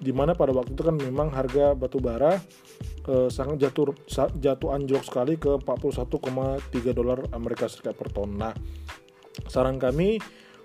di 0.00 0.16
mana 0.16 0.32
pada 0.32 0.56
waktu 0.56 0.72
itu 0.72 0.80
kan 0.80 0.96
memang 0.96 1.28
harga 1.28 1.76
batu 1.76 2.00
bara 2.00 2.40
uh, 3.04 3.28
sangat 3.28 3.68
jatuh 3.68 3.92
jatuh 4.40 4.72
anjlok 4.72 5.04
sekali 5.04 5.36
ke 5.36 5.60
41,3 5.60 6.96
dolar 6.96 7.20
Amerika 7.36 7.68
Serikat 7.68 8.00
per 8.00 8.08
ton. 8.08 8.32
Nah, 8.32 8.56
saran 9.44 9.76
kami 9.76 10.16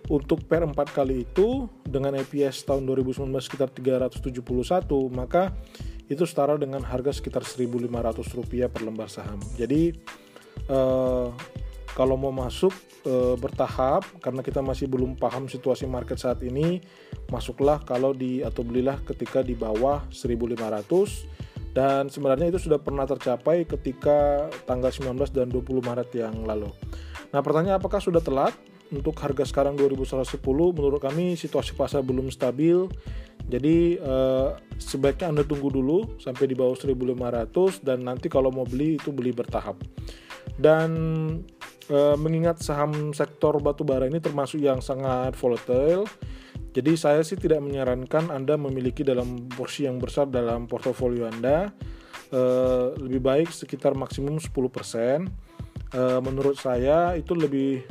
untuk 0.07 0.47
per 0.47 0.63
4 0.63 0.71
kali 0.71 1.27
itu 1.27 1.67
dengan 1.83 2.15
EPS 2.15 2.63
tahun 2.63 2.87
2019 2.87 3.27
sekitar 3.41 3.73
371 3.75 4.39
maka 5.11 5.51
itu 6.05 6.23
setara 6.23 6.57
dengan 6.59 6.85
harga 6.85 7.15
sekitar 7.15 7.41
1.500 7.41 7.89
rupiah 8.37 8.69
per 8.69 8.85
lembar 8.85 9.09
saham. 9.09 9.41
Jadi 9.57 9.93
eh, 10.69 11.27
kalau 11.95 12.15
mau 12.19 12.33
masuk 12.35 12.75
eh, 13.07 13.35
bertahap 13.39 14.03
karena 14.19 14.43
kita 14.43 14.59
masih 14.59 14.85
belum 14.85 15.17
paham 15.17 15.49
situasi 15.49 15.87
market 15.89 16.21
saat 16.21 16.43
ini, 16.45 16.83
masuklah 17.31 17.81
kalau 17.81 18.13
di 18.13 18.45
atau 18.45 18.61
belilah 18.61 19.01
ketika 19.01 19.41
di 19.41 19.57
bawah 19.57 20.05
1.500 20.11 21.75
dan 21.75 22.07
sebenarnya 22.07 22.55
itu 22.55 22.71
sudah 22.71 22.79
pernah 22.79 23.03
tercapai 23.03 23.67
ketika 23.67 24.47
tanggal 24.63 24.91
19 24.95 25.27
dan 25.35 25.51
20 25.51 25.83
Maret 25.83 26.09
yang 26.15 26.47
lalu. 26.47 26.71
Nah, 27.35 27.43
pertanyaan 27.43 27.83
apakah 27.83 27.99
sudah 27.99 28.23
telat? 28.23 28.55
Untuk 28.93 29.17
harga 29.17 29.43
sekarang 29.49 29.75
2110 29.75 30.39
menurut 30.71 31.01
kami 31.01 31.33
situasi 31.35 31.73
pasar 31.73 32.05
belum 32.05 32.29
stabil 32.29 32.85
jadi 33.45 34.01
uh, 34.01 34.57
sebaiknya 34.81 35.29
Anda 35.29 35.43
tunggu 35.45 35.69
dulu 35.69 36.17
sampai 36.17 36.49
di 36.49 36.57
bawah 36.57 36.73
1500 36.73 37.85
dan 37.85 38.01
nanti 38.01 38.25
kalau 38.25 38.49
mau 38.49 38.65
beli 38.65 38.97
itu 38.97 39.13
beli 39.13 39.29
bertahap. 39.29 39.77
Dan 40.57 40.91
uh, 41.93 42.17
mengingat 42.17 42.65
saham 42.65 43.13
sektor 43.13 43.61
batubara 43.61 44.09
ini 44.09 44.17
termasuk 44.17 44.57
yang 44.57 44.81
sangat 44.81 45.37
volatile, 45.37 46.09
jadi 46.73 46.97
saya 46.97 47.21
sih 47.21 47.37
tidak 47.37 47.61
menyarankan 47.61 48.33
Anda 48.33 48.57
memiliki 48.57 49.05
dalam 49.05 49.45
porsi 49.53 49.85
yang 49.85 50.01
besar 50.01 50.25
dalam 50.25 50.65
portofolio 50.65 51.29
Anda. 51.29 51.69
Uh, 52.33 52.97
lebih 52.97 53.21
baik 53.21 53.49
sekitar 53.53 53.93
maksimum 53.93 54.41
10%. 54.41 54.49
Uh, 55.93 56.19
menurut 56.25 56.57
saya 56.57 57.13
itu 57.13 57.37
lebih 57.37 57.85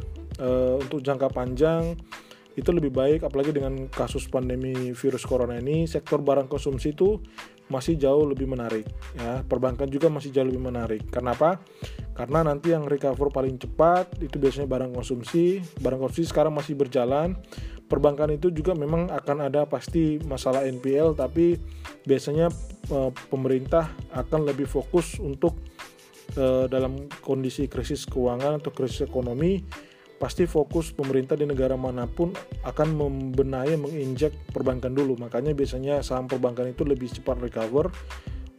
untuk 0.83 0.99
jangka 0.99 1.31
panjang 1.31 1.95
itu 2.55 2.71
lebih 2.71 2.95
baik 2.95 3.27
apalagi 3.27 3.51
dengan 3.51 3.91
kasus 3.91 4.31
pandemi 4.31 4.95
virus 4.95 5.27
corona 5.27 5.59
ini 5.59 5.91
sektor 5.91 6.23
barang 6.23 6.47
konsumsi 6.47 6.95
itu 6.95 7.19
masih 7.67 7.97
jauh 7.97 8.29
lebih 8.29 8.47
menarik 8.47 8.87
ya. 9.17 9.41
Perbankan 9.43 9.89
juga 9.89 10.13
masih 10.13 10.31
jauh 10.31 10.47
lebih 10.47 10.63
menarik. 10.63 11.03
Kenapa 11.09 11.59
karena 12.15 12.47
nanti 12.47 12.71
yang 12.71 12.85
recover 12.87 13.33
paling 13.33 13.57
cepat 13.57 14.21
itu 14.21 14.37
biasanya 14.37 14.69
barang 14.69 14.93
konsumsi. 14.93 15.59
Barang 15.81 16.05
konsumsi 16.05 16.31
sekarang 16.31 16.55
masih 16.55 16.77
berjalan. 16.77 17.35
Perbankan 17.85 18.33
itu 18.33 18.49
juga 18.49 18.73
memang 18.73 19.13
akan 19.13 19.51
ada 19.51 19.69
pasti 19.69 20.17
masalah 20.25 20.65
NPL 20.65 21.17
tapi 21.17 21.57
biasanya 22.05 22.49
eh, 22.89 23.11
pemerintah 23.29 23.93
akan 24.13 24.41
lebih 24.49 24.69
fokus 24.69 25.21
untuk 25.21 25.57
eh, 26.37 26.65
dalam 26.69 27.09
kondisi 27.21 27.69
krisis 27.69 28.09
keuangan 28.09 28.61
atau 28.61 28.73
krisis 28.73 29.05
ekonomi 29.05 29.61
pasti 30.25 30.49
fokus 30.49 30.89
pemerintah 30.97 31.37
di 31.37 31.45
negara 31.45 31.77
mana 31.77 32.09
pun 32.09 32.33
akan 32.65 32.89
membenahi 32.97 33.77
menginjek 33.77 34.33
perbankan 34.57 34.97
dulu 34.97 35.21
makanya 35.21 35.53
biasanya 35.53 36.01
saham 36.01 36.25
perbankan 36.25 36.73
itu 36.73 36.81
lebih 36.81 37.13
cepat 37.13 37.45
recover 37.45 37.93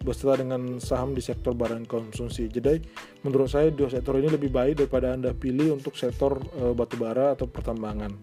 beserta 0.06 0.46
dengan 0.46 0.78
saham 0.78 1.18
di 1.18 1.22
sektor 1.26 1.58
barang 1.58 1.90
konsumsi. 1.90 2.46
Jadi 2.46 2.78
menurut 3.26 3.50
saya 3.50 3.74
dua 3.74 3.90
sektor 3.90 4.22
ini 4.22 4.30
lebih 4.30 4.54
baik 4.54 4.86
daripada 4.86 5.18
Anda 5.18 5.34
pilih 5.34 5.74
untuk 5.82 5.98
sektor 5.98 6.38
e, 6.54 6.78
batubara 6.78 7.34
atau 7.34 7.50
pertambangan. 7.50 8.14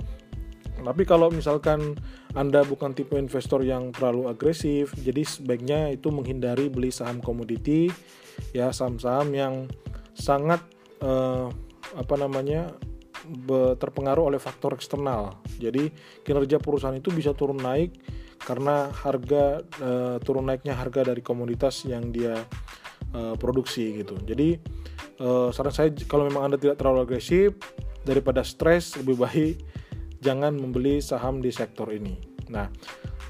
Tapi 0.78 1.02
kalau 1.02 1.26
misalkan 1.35 1.98
Anda 2.38 2.62
bukan 2.62 2.94
tipe 2.94 3.18
investor 3.18 3.66
yang 3.66 3.90
terlalu 3.90 4.31
agresif, 4.31 4.94
jadi 5.02 5.26
sebaiknya 5.26 5.90
itu 5.90 6.14
menghindari 6.14 6.70
beli 6.70 6.94
saham 6.94 7.18
komoditi 7.18 7.90
ya 8.55 8.70
saham-saham 8.70 9.35
yang 9.35 9.55
sangat 10.14 10.62
e, 11.02 11.11
apa 11.98 12.14
namanya 12.14 12.70
terpengaruh 13.78 14.35
oleh 14.35 14.40
faktor 14.42 14.74
eksternal. 14.74 15.42
Jadi 15.58 15.90
kinerja 16.26 16.58
perusahaan 16.58 16.94
itu 16.96 17.14
bisa 17.14 17.32
turun 17.32 17.61
naik 17.61 17.94
karena 18.42 18.90
harga 18.90 19.62
e, 19.62 19.90
turun 20.26 20.50
naiknya 20.50 20.74
harga 20.74 21.06
dari 21.06 21.22
komoditas 21.22 21.87
yang 21.87 22.11
dia 22.11 22.35
e, 23.14 23.38
produksi 23.38 24.02
gitu. 24.02 24.18
Jadi 24.26 24.58
e, 25.22 25.28
saran 25.54 25.74
saya 25.74 25.94
kalau 26.11 26.26
memang 26.26 26.50
Anda 26.50 26.58
tidak 26.58 26.82
terlalu 26.82 27.06
agresif 27.06 27.54
daripada 28.02 28.42
stres 28.42 28.98
lebih 28.98 29.16
baik 29.22 29.56
jangan 30.22 30.54
membeli 30.54 30.98
saham 30.98 31.38
di 31.38 31.50
sektor 31.54 31.90
ini. 31.90 32.18
Nah, 32.50 32.66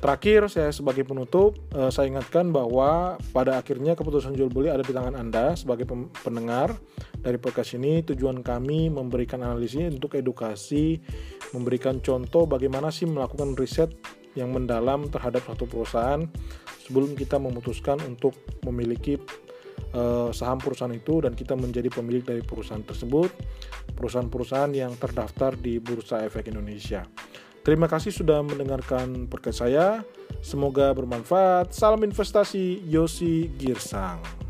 Terakhir, 0.03 0.51
saya 0.51 0.75
sebagai 0.75 1.07
penutup, 1.07 1.55
eh, 1.79 1.87
saya 1.95 2.11
ingatkan 2.11 2.51
bahwa 2.51 3.23
pada 3.31 3.63
akhirnya 3.63 3.95
keputusan 3.95 4.35
jual 4.35 4.51
beli 4.51 4.67
ada 4.67 4.83
di 4.83 4.91
tangan 4.91 5.15
Anda 5.15 5.55
sebagai 5.55 5.87
pendengar 6.27 6.75
dari 7.23 7.39
podcast 7.39 7.79
ini. 7.79 8.03
Tujuan 8.03 8.43
kami 8.43 8.91
memberikan 8.91 9.47
analisis 9.47 9.95
untuk 9.95 10.19
edukasi, 10.19 10.99
memberikan 11.55 12.03
contoh 12.03 12.51
bagaimana 12.51 12.91
sih 12.91 13.07
melakukan 13.07 13.55
riset 13.55 13.95
yang 14.35 14.51
mendalam 14.51 15.07
terhadap 15.07 15.47
satu 15.47 15.71
perusahaan 15.71 16.27
sebelum 16.83 17.15
kita 17.15 17.39
memutuskan 17.39 18.03
untuk 18.03 18.35
memiliki 18.67 19.23
uh, 19.95 20.35
saham 20.35 20.59
perusahaan 20.59 20.91
itu 20.91 21.23
dan 21.23 21.39
kita 21.39 21.55
menjadi 21.55 21.87
pemilik 21.95 22.27
dari 22.27 22.43
perusahaan 22.43 22.83
tersebut, 22.83 23.31
perusahaan-perusahaan 23.95 24.73
yang 24.75 24.99
terdaftar 24.99 25.55
di 25.55 25.79
Bursa 25.79 26.27
Efek 26.27 26.51
Indonesia. 26.51 27.07
Terima 27.63 27.87
kasih 27.87 28.11
sudah 28.11 28.43
mendengarkan 28.43 29.31
podcast 29.31 29.63
saya. 29.63 30.03
Semoga 30.43 30.91
bermanfaat. 30.91 31.71
Salam 31.71 32.03
investasi, 32.03 32.83
Yosi 32.91 33.55
Girsang. 33.55 34.42